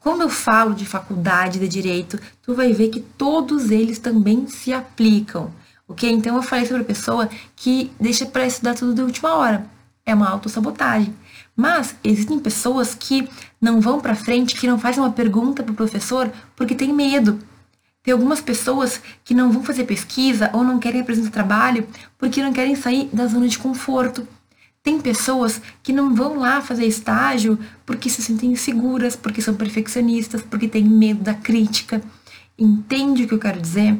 Quando 0.00 0.22
eu 0.22 0.30
falo 0.30 0.74
de 0.74 0.86
faculdade 0.86 1.58
de 1.58 1.68
direito, 1.68 2.18
tu 2.40 2.54
vai 2.54 2.72
ver 2.72 2.88
que 2.88 3.00
todos 3.00 3.70
eles 3.70 3.98
também 3.98 4.48
se 4.48 4.72
aplicam. 4.72 5.52
Ok? 5.86 6.10
Então 6.10 6.34
eu 6.34 6.42
falei 6.42 6.64
sobre 6.64 6.80
a 6.80 6.86
pessoa 6.86 7.28
que 7.54 7.92
deixa 8.00 8.24
para 8.24 8.46
estudar 8.46 8.74
tudo 8.74 8.94
de 8.94 9.02
última 9.02 9.34
hora. 9.34 9.66
É 10.06 10.14
uma 10.14 10.30
autossabotagem. 10.30 11.14
Mas 11.54 11.94
existem 12.02 12.38
pessoas 12.38 12.94
que 12.94 13.28
não 13.60 13.82
vão 13.82 14.00
para 14.00 14.14
frente, 14.14 14.56
que 14.56 14.66
não 14.66 14.78
fazem 14.78 15.02
uma 15.02 15.12
pergunta 15.12 15.62
para 15.62 15.72
o 15.72 15.76
professor 15.76 16.32
porque 16.56 16.74
tem 16.74 16.90
medo. 16.90 17.38
Tem 18.02 18.12
algumas 18.12 18.40
pessoas 18.40 19.00
que 19.24 19.34
não 19.34 19.52
vão 19.52 19.62
fazer 19.62 19.84
pesquisa 19.84 20.50
ou 20.52 20.64
não 20.64 20.78
querem 20.78 21.00
apresentar 21.00 21.30
trabalho 21.30 21.86
porque 22.18 22.42
não 22.42 22.52
querem 22.52 22.74
sair 22.74 23.08
da 23.12 23.26
zona 23.26 23.46
de 23.46 23.58
conforto. 23.58 24.26
Tem 24.82 25.00
pessoas 25.00 25.62
que 25.82 25.92
não 25.92 26.12
vão 26.12 26.38
lá 26.38 26.60
fazer 26.60 26.84
estágio 26.84 27.56
porque 27.86 28.10
se 28.10 28.20
sentem 28.20 28.50
inseguras, 28.50 29.14
porque 29.14 29.40
são 29.40 29.54
perfeccionistas, 29.54 30.42
porque 30.42 30.66
têm 30.66 30.82
medo 30.84 31.22
da 31.22 31.34
crítica. 31.34 32.02
Entende 32.58 33.22
o 33.22 33.28
que 33.28 33.34
eu 33.34 33.38
quero 33.38 33.60
dizer? 33.60 33.96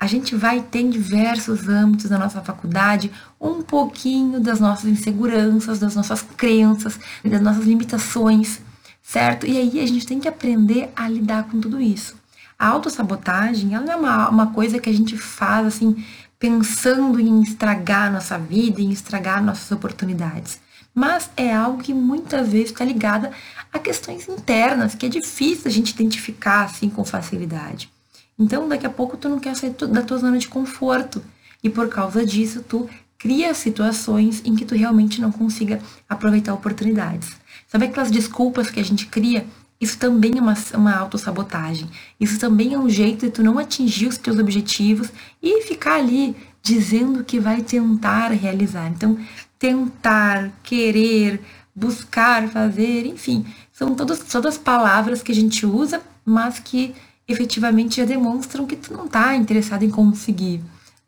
A 0.00 0.06
gente 0.06 0.34
vai 0.34 0.60
ter 0.62 0.80
em 0.80 0.90
diversos 0.90 1.68
âmbitos 1.68 2.08
da 2.08 2.18
nossa 2.18 2.40
faculdade 2.40 3.10
um 3.38 3.62
pouquinho 3.62 4.40
das 4.40 4.58
nossas 4.58 4.86
inseguranças, 4.86 5.78
das 5.78 5.94
nossas 5.94 6.22
crenças, 6.22 6.98
das 7.22 7.42
nossas 7.42 7.64
limitações, 7.64 8.60
certo? 9.02 9.46
E 9.46 9.58
aí 9.58 9.80
a 9.80 9.86
gente 9.86 10.06
tem 10.06 10.18
que 10.18 10.28
aprender 10.28 10.90
a 10.96 11.06
lidar 11.06 11.44
com 11.44 11.60
tudo 11.60 11.80
isso. 11.80 12.16
A 12.58 12.68
autossabotagem, 12.68 13.74
ela 13.74 13.84
não 13.84 13.92
é 13.92 13.96
uma, 13.96 14.28
uma 14.28 14.46
coisa 14.52 14.78
que 14.78 14.88
a 14.88 14.92
gente 14.92 15.16
faz 15.16 15.66
assim 15.66 16.04
pensando 16.38 17.18
em 17.20 17.42
estragar 17.42 18.12
nossa 18.12 18.38
vida, 18.38 18.80
em 18.80 18.90
estragar 18.90 19.42
nossas 19.42 19.70
oportunidades. 19.70 20.60
Mas 20.94 21.30
é 21.36 21.52
algo 21.52 21.82
que 21.82 21.92
muitas 21.92 22.48
vezes 22.48 22.70
está 22.70 22.84
ligada 22.84 23.32
a 23.72 23.78
questões 23.78 24.28
internas, 24.28 24.94
que 24.94 25.06
é 25.06 25.08
difícil 25.08 25.66
a 25.66 25.70
gente 25.70 25.90
identificar 25.90 26.64
assim 26.64 26.88
com 26.88 27.04
facilidade. 27.04 27.90
Então, 28.38 28.68
daqui 28.68 28.86
a 28.86 28.90
pouco 28.90 29.16
tu 29.16 29.28
não 29.28 29.40
quer 29.40 29.56
sair 29.56 29.70
da 29.70 30.02
tua 30.02 30.18
zona 30.18 30.38
de 30.38 30.48
conforto. 30.48 31.22
E 31.62 31.70
por 31.70 31.88
causa 31.88 32.24
disso, 32.24 32.62
tu 32.62 32.88
cria 33.18 33.54
situações 33.54 34.42
em 34.44 34.54
que 34.54 34.64
tu 34.64 34.74
realmente 34.74 35.20
não 35.20 35.32
consiga 35.32 35.80
aproveitar 36.08 36.52
oportunidades. 36.52 37.36
Sabe 37.66 37.86
aquelas 37.86 38.10
desculpas 38.10 38.70
que 38.70 38.78
a 38.78 38.84
gente 38.84 39.06
cria? 39.06 39.46
Isso 39.80 39.98
também 39.98 40.38
é 40.38 40.40
uma, 40.40 40.54
uma 40.74 40.96
autossabotagem. 40.96 41.88
Isso 42.18 42.38
também 42.38 42.74
é 42.74 42.78
um 42.78 42.88
jeito 42.88 43.26
de 43.26 43.32
tu 43.32 43.42
não 43.42 43.58
atingir 43.58 44.06
os 44.06 44.16
teus 44.16 44.38
objetivos 44.38 45.10
e 45.42 45.62
ficar 45.62 45.96
ali 45.96 46.36
dizendo 46.62 47.24
que 47.24 47.38
vai 47.38 47.60
tentar 47.60 48.28
realizar. 48.28 48.88
Então, 48.88 49.18
tentar, 49.58 50.50
querer, 50.62 51.40
buscar, 51.74 52.48
fazer, 52.48 53.06
enfim, 53.06 53.44
são 53.72 53.94
todas, 53.94 54.20
todas 54.20 54.56
palavras 54.56 55.22
que 55.22 55.32
a 55.32 55.34
gente 55.34 55.66
usa, 55.66 56.00
mas 56.24 56.58
que 56.58 56.94
efetivamente 57.26 57.96
já 57.96 58.04
demonstram 58.04 58.66
que 58.66 58.76
tu 58.76 58.92
não 58.92 59.06
está 59.06 59.34
interessado 59.34 59.82
em 59.82 59.90
conseguir, 59.90 60.62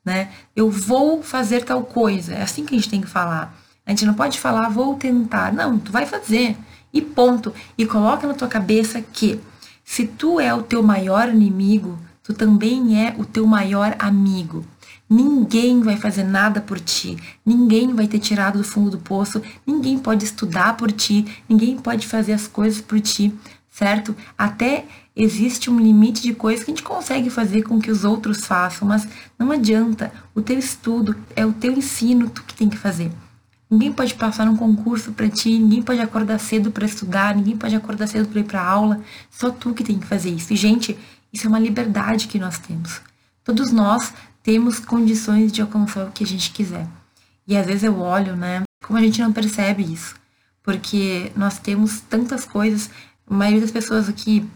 né? 0.05 0.31
Eu 0.55 0.71
vou 0.71 1.23
fazer 1.23 1.65
tal 1.65 1.85
coisa, 1.85 2.35
é 2.35 2.43
assim 2.43 2.65
que 2.65 2.75
a 2.75 2.79
gente 2.79 2.91
tem 2.91 3.01
que 3.01 3.07
falar. 3.07 3.55
A 3.85 3.91
gente 3.91 4.05
não 4.05 4.15
pode 4.15 4.41
falar 4.41 4.69
vou 4.69 4.97
tentar, 4.97 5.53
não, 5.53 5.79
tu 5.79 5.93
vai 5.93 6.07
fazer 6.07 6.57
e 6.93 7.01
ponto. 7.01 7.53
E 7.77 7.87
coloca 7.87 8.27
na 8.27 8.35
tua 8.35 8.49
cabeça 8.49 9.01
que 9.01 9.41
se 9.85 10.07
tu 10.07 10.41
é 10.41 10.53
o 10.53 10.63
teu 10.63 10.83
maior 10.83 11.29
inimigo, 11.29 11.99
tu 12.23 12.35
também 12.35 13.01
é 13.01 13.15
o 13.17 13.25
teu 13.25 13.47
maior 13.47 13.95
amigo. 13.99 14.65
Ninguém 15.09 15.81
vai 15.81 15.97
fazer 15.97 16.25
nada 16.25 16.61
por 16.61 16.81
ti, 16.81 17.17
ninguém 17.45 17.95
vai 17.95 18.09
ter 18.09 18.19
tirado 18.19 18.59
do 18.59 18.65
fundo 18.65 18.91
do 18.91 18.99
poço, 18.99 19.41
ninguém 19.65 19.97
pode 19.97 20.25
estudar 20.25 20.77
por 20.77 20.91
ti, 20.91 21.25
ninguém 21.49 21.79
pode 21.79 22.05
fazer 22.05 22.33
as 22.33 22.49
coisas 22.49 22.81
por 22.81 23.01
ti, 23.01 23.33
certo? 23.71 24.17
Até 24.37 24.85
existe 25.15 25.71
um 25.71 25.79
limite 25.79 26.21
de 26.23 26.35
coisas 26.35 26.65
que 26.65 26.73
a 26.73 26.75
gente 26.75 26.83
consegue 26.83 27.31
fazer 27.31 27.63
com 27.63 27.81
que 27.81 27.91
os 27.91 28.05
outros 28.05 28.45
façam, 28.45 28.89
mas 28.89 29.07
não 29.39 29.53
adianta. 29.53 30.13
O 30.35 30.43
teu 30.43 30.59
estudo 30.59 31.15
é 31.37 31.47
o 31.47 31.53
teu 31.53 31.73
ensino 31.73 32.29
tu 32.29 32.43
que 32.43 32.55
tem 32.55 32.69
que 32.69 32.77
fazer. 32.77 33.13
Ninguém 33.69 33.93
pode 33.93 34.15
passar 34.15 34.47
num 34.47 34.57
concurso 34.57 35.13
para 35.13 35.29
ti, 35.29 35.59
ninguém 35.59 35.83
pode 35.83 36.01
acordar 36.01 36.39
cedo 36.39 36.71
para 36.71 36.87
estudar, 36.87 37.35
ninguém 37.35 37.57
pode 37.57 37.75
acordar 37.75 38.07
cedo 38.07 38.29
para 38.29 38.41
ir 38.41 38.45
para 38.45 38.63
aula, 38.63 39.01
só 39.31 39.51
tu 39.51 39.75
que 39.75 39.83
tem 39.83 39.99
que 39.99 40.07
fazer 40.07 40.31
isso. 40.31 40.53
E 40.53 40.57
gente, 40.57 40.97
isso 41.33 41.47
é 41.47 41.49
uma 41.49 41.59
liberdade 41.59 42.29
que 42.29 42.39
nós 42.39 42.59
temos. 42.59 43.01
Todos 43.43 43.73
nós 43.73 44.13
temos 44.43 44.79
condições 44.79 45.51
de 45.51 45.61
alcançar 45.61 46.07
o 46.07 46.13
que 46.13 46.23
a 46.23 46.27
gente 46.27 46.53
quiser. 46.53 46.87
E 47.47 47.57
às 47.57 47.67
vezes 47.67 47.83
eu 47.83 47.99
olho, 47.99 48.37
né, 48.37 48.63
como 48.85 48.99
a 48.99 49.03
gente 49.03 49.21
não 49.21 49.33
percebe 49.33 49.83
isso, 49.83 50.15
porque 50.63 51.33
nós 51.37 51.59
temos 51.59 52.01
tantas 52.01 52.45
coisas, 52.45 52.89
a 53.29 53.35
maioria 53.35 53.61
das 53.61 53.73
pessoas 53.73 54.09
aqui 54.09 54.49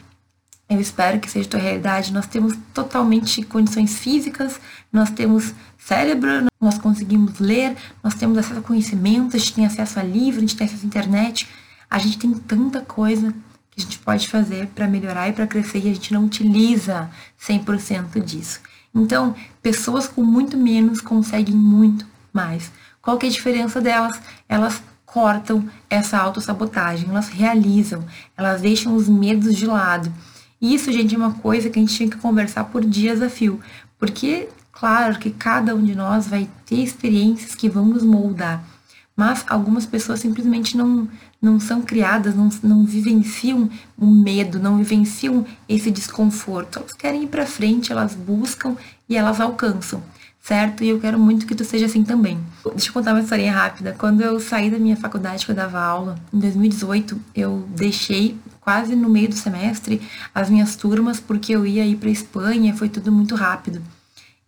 eu 0.70 0.80
espero 0.80 1.18
que 1.18 1.28
seja 1.28 1.48
tua 1.48 1.58
realidade. 1.58 2.12
Nós 2.12 2.26
temos 2.26 2.56
totalmente 2.72 3.42
condições 3.42 3.98
físicas, 3.98 4.60
nós 4.92 5.10
temos 5.10 5.52
cérebro, 5.76 6.46
nós 6.60 6.78
conseguimos 6.78 7.40
ler, 7.40 7.76
nós 8.04 8.14
temos 8.14 8.38
acesso 8.38 8.60
a 8.60 8.62
conhecimento, 8.62 9.36
a 9.36 9.38
gente 9.38 9.52
tem 9.52 9.66
acesso 9.66 9.98
a 9.98 10.02
livro, 10.04 10.38
a 10.38 10.40
gente 10.42 10.56
tem 10.56 10.66
acesso 10.66 10.84
à 10.84 10.86
internet. 10.86 11.48
A 11.90 11.98
gente 11.98 12.18
tem 12.18 12.32
tanta 12.32 12.80
coisa 12.82 13.34
que 13.68 13.80
a 13.80 13.82
gente 13.82 13.98
pode 13.98 14.28
fazer 14.28 14.68
para 14.68 14.86
melhorar 14.86 15.28
e 15.28 15.32
para 15.32 15.46
crescer 15.46 15.78
e 15.78 15.90
a 15.90 15.94
gente 15.94 16.14
não 16.14 16.26
utiliza 16.26 17.10
100% 17.44 18.22
disso. 18.22 18.60
Então, 18.94 19.34
pessoas 19.60 20.06
com 20.06 20.22
muito 20.22 20.56
menos 20.56 21.00
conseguem 21.00 21.56
muito 21.56 22.06
mais. 22.32 22.70
Qual 23.02 23.18
que 23.18 23.26
é 23.26 23.28
a 23.28 23.32
diferença 23.32 23.80
delas? 23.80 24.20
Elas 24.48 24.80
cortam 25.04 25.68
essa 25.88 26.16
autossabotagem, 26.16 27.08
elas 27.08 27.28
realizam, 27.28 28.04
elas 28.36 28.60
deixam 28.60 28.94
os 28.94 29.08
medos 29.08 29.56
de 29.56 29.66
lado 29.66 30.12
isso, 30.60 30.92
gente, 30.92 31.14
é 31.14 31.18
uma 31.18 31.32
coisa 31.32 31.70
que 31.70 31.78
a 31.78 31.82
gente 31.82 31.94
tinha 31.94 32.10
que 32.10 32.18
conversar 32.18 32.64
por 32.64 32.84
dias 32.84 33.22
a 33.22 33.30
fio, 33.30 33.60
porque, 33.98 34.48
claro, 34.72 35.18
que 35.18 35.30
cada 35.30 35.74
um 35.74 35.82
de 35.82 35.94
nós 35.94 36.26
vai 36.26 36.48
ter 36.66 36.76
experiências 36.76 37.54
que 37.54 37.68
vão 37.68 37.86
nos 37.86 38.02
moldar, 38.02 38.62
mas 39.16 39.44
algumas 39.48 39.86
pessoas 39.86 40.20
simplesmente 40.20 40.76
não, 40.76 41.08
não 41.40 41.60
são 41.60 41.82
criadas, 41.82 42.34
não, 42.34 42.48
não 42.62 42.84
vivenciam 42.84 43.68
o 43.96 44.06
medo, 44.06 44.58
não 44.58 44.78
vivenciam 44.78 45.44
esse 45.68 45.90
desconforto. 45.90 46.78
Elas 46.78 46.92
querem 46.92 47.24
ir 47.24 47.26
para 47.26 47.46
frente, 47.46 47.92
elas 47.92 48.14
buscam 48.14 48.76
e 49.08 49.16
elas 49.16 49.40
alcançam 49.40 50.02
certo? 50.42 50.82
E 50.82 50.88
eu 50.88 50.98
quero 50.98 51.18
muito 51.18 51.46
que 51.46 51.54
tu 51.54 51.64
seja 51.64 51.86
assim 51.86 52.02
também. 52.02 52.38
Deixa 52.70 52.88
eu 52.88 52.92
contar 52.92 53.12
uma 53.12 53.20
historinha 53.20 53.52
rápida. 53.52 53.94
Quando 53.96 54.22
eu 54.22 54.40
saí 54.40 54.70
da 54.70 54.78
minha 54.78 54.96
faculdade 54.96 55.44
que 55.44 55.52
eu 55.52 55.56
dava 55.56 55.80
aula, 55.80 56.16
em 56.32 56.38
2018, 56.38 57.20
eu 57.34 57.68
deixei 57.76 58.36
quase 58.60 58.94
no 58.94 59.08
meio 59.08 59.28
do 59.28 59.34
semestre 59.34 60.00
as 60.34 60.50
minhas 60.50 60.76
turmas 60.76 61.18
porque 61.18 61.52
eu 61.52 61.66
ia 61.66 61.84
ir 61.84 61.96
para 61.96 62.10
Espanha, 62.10 62.76
foi 62.76 62.88
tudo 62.88 63.10
muito 63.10 63.34
rápido. 63.34 63.82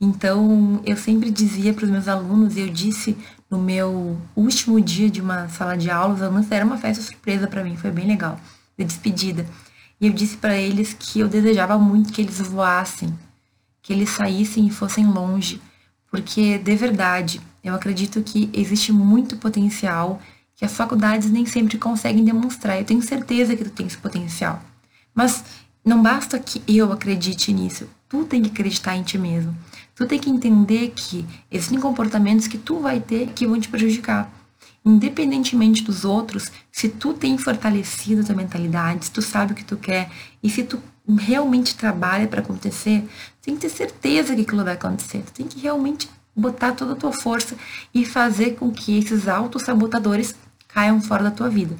Então, 0.00 0.82
eu 0.84 0.96
sempre 0.96 1.30
dizia 1.30 1.72
para 1.72 1.84
os 1.84 1.90
meus 1.90 2.08
alunos, 2.08 2.56
e 2.56 2.60
eu 2.60 2.68
disse 2.68 3.16
no 3.48 3.56
meu 3.56 4.18
último 4.34 4.80
dia 4.80 5.08
de 5.08 5.20
uma 5.20 5.48
sala 5.48 5.76
de 5.76 5.88
aula, 5.90 6.14
os 6.14 6.22
alunos 6.22 6.50
era 6.50 6.64
uma 6.64 6.76
festa 6.76 7.04
surpresa 7.04 7.46
para 7.46 7.62
mim, 7.62 7.76
foi 7.76 7.92
bem 7.92 8.06
legal, 8.08 8.40
de 8.76 8.84
despedida. 8.84 9.46
E 10.00 10.08
eu 10.08 10.12
disse 10.12 10.36
para 10.36 10.56
eles 10.56 10.92
que 10.92 11.20
eu 11.20 11.28
desejava 11.28 11.78
muito 11.78 12.12
que 12.12 12.20
eles 12.20 12.40
voassem, 12.40 13.16
que 13.80 13.92
eles 13.92 14.10
saíssem 14.10 14.66
e 14.66 14.70
fossem 14.70 15.06
longe, 15.06 15.62
porque 16.10 16.58
de 16.58 16.74
verdade 16.74 17.40
eu 17.62 17.72
acredito 17.72 18.22
que 18.22 18.50
existe 18.52 18.92
muito 18.92 19.36
potencial 19.36 20.20
que 20.56 20.64
as 20.64 20.76
faculdades 20.76 21.30
nem 21.30 21.46
sempre 21.46 21.78
conseguem 21.78 22.24
demonstrar. 22.24 22.78
Eu 22.78 22.84
tenho 22.84 23.02
certeza 23.02 23.56
que 23.56 23.64
tu 23.64 23.70
tem 23.70 23.86
esse 23.86 23.98
potencial. 23.98 24.62
Mas 25.14 25.44
não 25.84 26.00
basta 26.00 26.38
que 26.38 26.62
eu 26.68 26.92
acredite 26.92 27.52
nisso, 27.52 27.88
tu 28.08 28.24
tem 28.24 28.40
que 28.40 28.50
acreditar 28.50 28.96
em 28.96 29.02
ti 29.02 29.18
mesmo. 29.18 29.56
Tu 29.94 30.06
tem 30.06 30.18
que 30.18 30.30
entender 30.30 30.92
que 30.94 31.26
existem 31.50 31.80
comportamentos 31.80 32.46
que 32.46 32.56
tu 32.56 32.78
vai 32.78 33.00
ter 33.00 33.28
que 33.28 33.46
vão 33.46 33.58
te 33.58 33.68
prejudicar. 33.68 34.30
Independentemente 34.84 35.82
dos 35.82 36.04
outros, 36.04 36.50
se 36.70 36.88
tu 36.88 37.14
tem 37.14 37.36
fortalecido 37.36 38.22
a 38.22 38.24
tua 38.24 38.34
mentalidade, 38.34 39.06
se 39.06 39.10
tu 39.10 39.22
sabe 39.22 39.52
o 39.52 39.54
que 39.56 39.64
tu 39.64 39.76
quer 39.76 40.10
e 40.42 40.48
se 40.48 40.62
tu 40.62 40.80
realmente 41.18 41.74
trabalha 41.76 42.28
para 42.28 42.40
acontecer, 42.40 43.04
tem 43.40 43.54
que 43.54 43.62
ter 43.62 43.68
certeza 43.68 44.34
que 44.34 44.42
aquilo 44.42 44.64
vai 44.64 44.74
acontecer. 44.74 45.22
Tu 45.22 45.32
tem 45.32 45.46
que 45.46 45.60
realmente 45.60 46.08
botar 46.34 46.72
toda 46.72 46.92
a 46.92 46.96
tua 46.96 47.12
força 47.12 47.56
e 47.92 48.04
fazer 48.04 48.56
com 48.56 48.70
que 48.70 48.98
esses 48.98 49.28
autossabotadores 49.28 50.34
caiam 50.68 51.00
fora 51.00 51.24
da 51.24 51.30
tua 51.30 51.48
vida. 51.48 51.76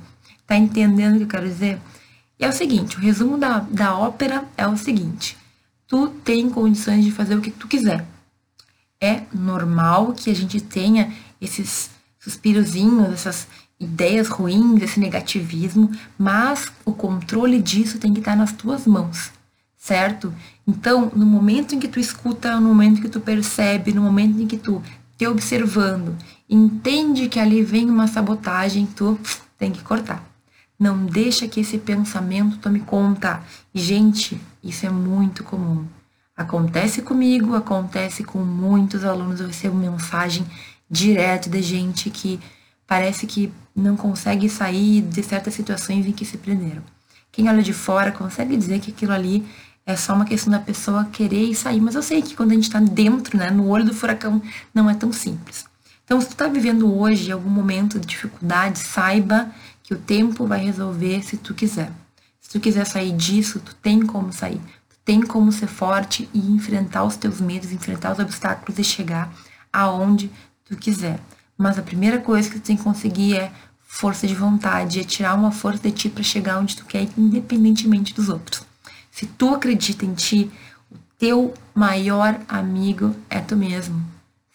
Tá 0.47 0.57
entendendo 0.57 1.15
o 1.15 1.19
que 1.19 1.25
eu 1.25 1.29
quero 1.29 1.49
dizer? 1.49 1.81
E 2.39 2.45
é 2.45 2.49
o 2.49 2.53
seguinte, 2.53 2.97
o 2.97 3.01
resumo 3.01 3.39
da, 3.39 3.61
da 3.61 3.97
ópera 3.97 4.45
é 4.57 4.67
o 4.67 4.77
seguinte. 4.77 5.37
Tu 5.87 6.09
tem 6.25 6.51
condições 6.51 7.05
de 7.05 7.11
fazer 7.11 7.37
o 7.37 7.41
que 7.41 7.51
tu 7.51 7.69
quiser. 7.69 8.05
É 9.01 9.23
normal 9.33 10.13
que 10.13 10.31
a 10.31 10.35
gente 10.35 10.61
tenha 10.61 11.13
esses 11.41 11.91
suspirozinhos, 12.19 13.13
essas 13.13 13.49
ideias 13.79 14.29
ruins, 14.29 14.83
esse 14.83 15.01
negativismo, 15.01 15.91
mas 16.17 16.71
o 16.85 16.93
controle 16.93 17.61
disso 17.61 17.99
tem 17.99 18.13
que 18.13 18.21
estar 18.21 18.37
nas 18.37 18.53
tuas 18.53 18.87
mãos 18.87 19.33
certo? 19.83 20.33
Então, 20.67 21.11
no 21.15 21.27
momento 21.27 21.75
em 21.75 21.81
que 21.81 21.89
tu 21.89 21.99
escuta, 21.99 22.59
no 22.61 22.69
momento 22.69 22.99
em 22.99 23.03
que 23.03 23.09
tu 23.09 23.21
percebe, 23.21 23.93
no 23.93 24.03
momento 24.03 24.41
em 24.41 24.47
que 24.47 24.57
tu 24.57 24.83
te 25.19 25.27
observando, 25.27 26.17
entende 26.49 27.29
que 27.29 27.39
ali 27.39 27.63
vem 27.63 27.91
uma 27.91 28.07
sabotagem, 28.07 28.87
tu 28.87 29.19
tem 29.59 29.73
que 29.73 29.83
cortar. 29.83 30.25
Não 30.79 31.05
deixa 31.05 31.47
que 31.47 31.61
esse 31.61 31.79
pensamento 31.79 32.59
tome 32.59 32.81
conta. 32.81 33.41
Gente, 33.75 34.41
isso 34.63 34.85
é 34.87 34.91
muito 34.91 35.45
comum. 35.45 35.87
Acontece 36.37 37.03
comigo, 37.03 37.55
acontece 37.55 38.25
com 38.25 38.39
muitos 38.41 39.05
alunos. 39.05 39.41
Eu 39.41 39.47
recebo 39.47 39.77
mensagem 39.77 40.45
direto 40.91 41.49
de 41.49 41.63
gente 41.63 42.11
que 42.11 42.41
parece 42.87 43.27
que 43.27 43.53
não 43.75 43.97
consegue 43.97 44.49
sair 44.49 45.03
de 45.03 45.23
certas 45.23 45.55
situações 45.55 46.07
em 46.07 46.13
que 46.13 46.25
se 46.25 46.37
prenderam. 46.37 46.83
Quem 47.31 47.49
olha 47.49 47.63
de 47.63 47.73
fora 47.73 48.13
consegue 48.13 48.57
dizer 48.57 48.81
que 48.81 48.91
aquilo 48.91 49.13
ali 49.13 49.47
é 49.85 49.97
só 49.97 50.15
uma 50.15 50.25
questão 50.25 50.51
da 50.51 50.61
pessoa 50.61 51.05
querer 51.07 51.55
sair, 51.55 51.81
mas 51.81 51.95
eu 51.95 52.03
sei 52.03 52.23
que 52.23 52.37
quando 52.37 52.53
a 52.53 52.55
gente 52.55 52.65
está 52.65 52.79
dentro, 52.79 53.37
né, 53.37 53.51
no 53.51 53.69
olho 53.69 53.85
do 53.85 53.95
furacão, 53.95 54.41
não 54.73 54.89
é 54.89 54.95
tão 54.95 55.13
simples. 55.13 55.65
Então, 56.05 56.21
se 56.21 56.29
tu 56.29 56.33
está 56.33 56.47
vivendo 56.47 56.95
hoje 56.95 57.33
algum 57.33 57.51
momento 57.51 57.99
de 57.99 58.07
dificuldade, 58.07 58.79
saiba 58.79 59.51
que 59.83 59.95
o 59.95 59.99
tempo 59.99 60.47
vai 60.47 60.65
resolver 60.65 61.23
se 61.23 61.37
tu 61.37 61.55
quiser. 61.55 61.91
Se 62.41 62.51
tu 62.51 62.61
quiser 62.61 62.85
sair 62.85 63.13
disso, 63.13 63.61
tu 63.61 63.75
tem 63.77 64.05
como 64.05 64.33
sair. 64.33 64.61
Tu 64.89 64.97
tem 65.05 65.21
como 65.23 65.51
ser 65.51 65.67
forte 65.67 66.29
e 66.35 66.39
enfrentar 66.53 67.05
os 67.05 67.17
teus 67.17 67.41
medos, 67.41 67.73
enfrentar 67.73 68.13
os 68.13 68.19
obstáculos 68.19 68.79
e 68.79 68.85
chegar 68.85 69.33
aonde 69.73 70.31
tu 70.65 70.77
quiser. 70.77 71.19
Mas 71.57 71.79
a 71.79 71.83
primeira 71.83 72.19
coisa 72.19 72.51
que 72.51 72.61
tu 72.61 72.67
tem 72.67 72.77
que 72.77 72.83
conseguir 72.83 73.37
é 73.37 73.53
força 73.81 74.27
de 74.27 74.35
vontade, 74.35 75.01
é 75.01 75.05
tirar 75.05 75.35
uma 75.35 75.53
força 75.53 75.83
de 75.83 75.93
ti 75.93 76.09
para 76.09 76.23
chegar 76.23 76.59
onde 76.59 76.77
tu 76.77 76.85
quer, 76.85 77.09
independentemente 77.17 78.15
dos 78.15 78.29
outros. 78.29 78.72
Se 79.13 79.27
tu 79.27 79.55
acredita 79.55 80.07
em 80.07 80.15
ti, 80.15 80.51
o 80.91 80.97
teu 81.19 81.53
maior 81.75 82.41
amigo 82.49 83.15
é 83.29 83.41
tu 83.41 83.55
mesmo, 83.55 84.03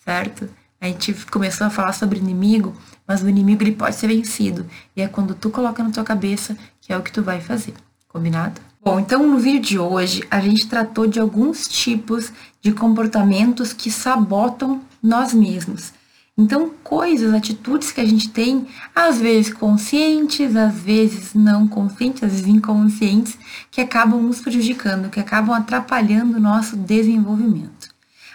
certo? 0.03 0.49
A 0.81 0.87
gente 0.87 1.13
começou 1.31 1.67
a 1.67 1.69
falar 1.69 1.93
sobre 1.93 2.17
inimigo, 2.17 2.75
mas 3.07 3.21
o 3.21 3.29
inimigo 3.29 3.61
ele 3.61 3.73
pode 3.73 3.95
ser 3.95 4.07
vencido. 4.07 4.65
E 4.95 5.01
é 5.01 5.07
quando 5.07 5.35
tu 5.35 5.51
coloca 5.51 5.83
na 5.83 5.91
tua 5.91 6.03
cabeça 6.03 6.57
que 6.81 6.91
é 6.91 6.97
o 6.97 7.03
que 7.03 7.11
tu 7.11 7.21
vai 7.21 7.39
fazer. 7.39 7.75
Combinado? 8.07 8.59
Bom, 8.83 8.99
então 8.99 9.27
no 9.27 9.37
vídeo 9.37 9.61
de 9.61 9.77
hoje 9.77 10.23
a 10.29 10.39
gente 10.39 10.67
tratou 10.67 11.05
de 11.05 11.19
alguns 11.19 11.67
tipos 11.67 12.33
de 12.59 12.71
comportamentos 12.71 13.73
que 13.73 13.91
sabotam 13.91 14.81
nós 15.01 15.35
mesmos. 15.35 15.93
Então, 16.39 16.69
coisas, 16.83 17.33
atitudes 17.33 17.91
que 17.91 17.99
a 17.99 18.05
gente 18.05 18.29
tem, 18.29 18.67
às 18.93 19.19
vezes 19.19 19.51
conscientes, 19.51 20.55
às 20.55 20.75
vezes 20.75 21.33
não 21.33 21.67
conscientes, 21.67 22.21
às 22.21 22.31
vezes 22.31 22.45
inconscientes, 22.45 23.35
que 23.71 23.81
acabam 23.81 24.21
nos 24.21 24.39
prejudicando, 24.39 25.09
que 25.09 25.19
acabam 25.19 25.55
atrapalhando 25.55 26.37
o 26.37 26.39
nosso 26.39 26.77
desenvolvimento. 26.77 27.89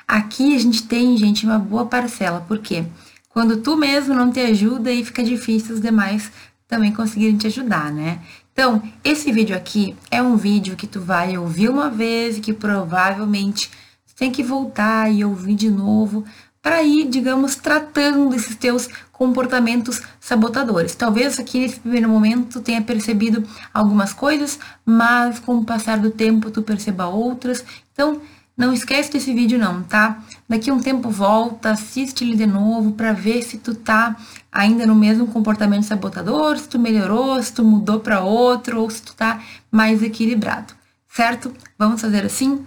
Aqui 0.06 0.56
a 0.56 0.58
gente 0.58 0.82
tem, 0.82 1.16
gente, 1.16 1.46
uma 1.46 1.60
boa 1.60 1.86
parcela, 1.86 2.44
porque 2.48 2.84
quando 3.28 3.58
tu 3.58 3.76
mesmo 3.76 4.14
não 4.14 4.32
te 4.32 4.40
ajuda, 4.40 4.90
aí 4.90 5.04
fica 5.04 5.22
difícil 5.22 5.76
os 5.76 5.80
demais 5.80 6.32
também 6.66 6.92
conseguirem 6.92 7.36
te 7.36 7.46
ajudar, 7.46 7.92
né? 7.92 8.18
Então, 8.52 8.82
esse 9.04 9.30
vídeo 9.30 9.56
aqui 9.56 9.96
é 10.10 10.20
um 10.20 10.36
vídeo 10.36 10.74
que 10.74 10.88
tu 10.88 11.00
vai 11.00 11.38
ouvir 11.38 11.68
uma 11.68 11.88
vez 11.88 12.36
e 12.36 12.40
que 12.40 12.52
provavelmente 12.52 13.70
tem 14.16 14.30
que 14.30 14.42
voltar 14.42 15.10
e 15.10 15.24
ouvir 15.24 15.54
de 15.54 15.70
novo 15.70 16.24
para 16.62 16.82
ir, 16.82 17.08
digamos, 17.08 17.56
tratando 17.56 18.34
esses 18.34 18.54
teus 18.54 18.88
comportamentos 19.10 20.00
sabotadores. 20.20 20.94
Talvez 20.94 21.38
aqui 21.38 21.58
nesse 21.58 21.80
primeiro 21.80 22.08
momento 22.08 22.60
tenha 22.60 22.80
percebido 22.80 23.44
algumas 23.74 24.12
coisas, 24.12 24.58
mas 24.86 25.40
com 25.40 25.56
o 25.56 25.64
passar 25.64 25.98
do 25.98 26.10
tempo 26.10 26.50
tu 26.50 26.62
perceba 26.62 27.06
outras. 27.06 27.64
Então, 27.92 28.20
não 28.56 28.72
esquece 28.72 29.10
desse 29.10 29.32
vídeo 29.32 29.58
não, 29.58 29.82
tá? 29.82 30.22
Daqui 30.48 30.70
um 30.70 30.78
tempo 30.78 31.10
volta, 31.10 31.70
assiste 31.70 32.22
ele 32.22 32.36
de 32.36 32.46
novo 32.46 32.92
para 32.92 33.12
ver 33.12 33.42
se 33.42 33.58
tu 33.58 33.74
tá 33.74 34.14
ainda 34.50 34.86
no 34.86 34.94
mesmo 34.94 35.26
comportamento 35.26 35.84
sabotador, 35.84 36.58
se 36.58 36.68
tu 36.68 36.78
melhorou, 36.78 37.42
se 37.42 37.52
tu 37.52 37.64
mudou 37.64 38.00
para 38.00 38.20
outro 38.20 38.80
ou 38.80 38.90
se 38.90 39.02
tu 39.02 39.14
tá 39.14 39.40
mais 39.70 40.02
equilibrado, 40.02 40.74
certo? 41.08 41.52
Vamos 41.78 42.00
fazer 42.00 42.24
assim? 42.24 42.64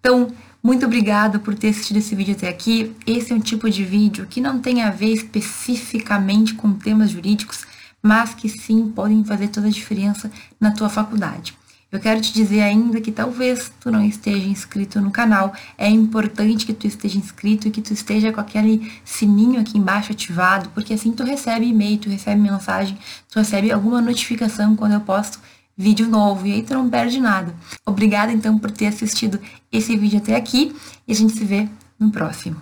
Então, 0.00 0.32
muito 0.62 0.84
obrigada 0.84 1.38
por 1.38 1.54
ter 1.54 1.68
assistido 1.68 1.98
esse 1.98 2.14
vídeo 2.14 2.34
até 2.34 2.48
aqui. 2.48 2.94
Esse 3.06 3.32
é 3.32 3.36
um 3.36 3.40
tipo 3.40 3.70
de 3.70 3.84
vídeo 3.84 4.26
que 4.26 4.40
não 4.40 4.58
tem 4.58 4.82
a 4.82 4.90
ver 4.90 5.12
especificamente 5.12 6.54
com 6.54 6.72
temas 6.72 7.10
jurídicos, 7.10 7.64
mas 8.02 8.34
que 8.34 8.48
sim 8.48 8.88
podem 8.88 9.24
fazer 9.24 9.48
toda 9.48 9.68
a 9.68 9.70
diferença 9.70 10.30
na 10.60 10.70
tua 10.72 10.88
faculdade. 10.88 11.56
Eu 11.90 12.00
quero 12.00 12.20
te 12.20 12.32
dizer 12.32 12.62
ainda 12.62 13.00
que 13.00 13.12
talvez 13.12 13.72
tu 13.80 13.92
não 13.92 14.04
esteja 14.04 14.46
inscrito 14.48 15.00
no 15.00 15.10
canal. 15.10 15.54
É 15.78 15.88
importante 15.88 16.66
que 16.66 16.74
tu 16.74 16.86
esteja 16.86 17.16
inscrito 17.16 17.68
e 17.68 17.70
que 17.70 17.80
tu 17.80 17.92
esteja 17.92 18.32
com 18.32 18.40
aquele 18.40 18.92
sininho 19.04 19.60
aqui 19.60 19.78
embaixo 19.78 20.10
ativado, 20.10 20.68
porque 20.70 20.94
assim 20.94 21.12
tu 21.12 21.22
recebe 21.22 21.64
e-mail, 21.64 21.98
tu 21.98 22.10
recebe 22.10 22.40
mensagem, 22.40 22.98
tu 23.30 23.38
recebe 23.38 23.70
alguma 23.70 24.00
notificação 24.00 24.74
quando 24.74 24.94
eu 24.94 25.00
posto 25.00 25.38
vídeo 25.76 26.08
novo 26.08 26.46
e 26.46 26.52
aí 26.52 26.62
tu 26.62 26.74
não 26.74 26.88
perde 26.88 27.20
nada. 27.20 27.54
Obrigada 27.84 28.32
então 28.32 28.58
por 28.58 28.70
ter 28.70 28.86
assistido 28.86 29.38
esse 29.70 29.96
vídeo 29.96 30.18
até 30.18 30.34
aqui 30.34 30.74
e 31.06 31.12
a 31.12 31.14
gente 31.14 31.32
se 31.34 31.44
vê 31.44 31.68
no 31.98 32.10
próximo. 32.10 32.56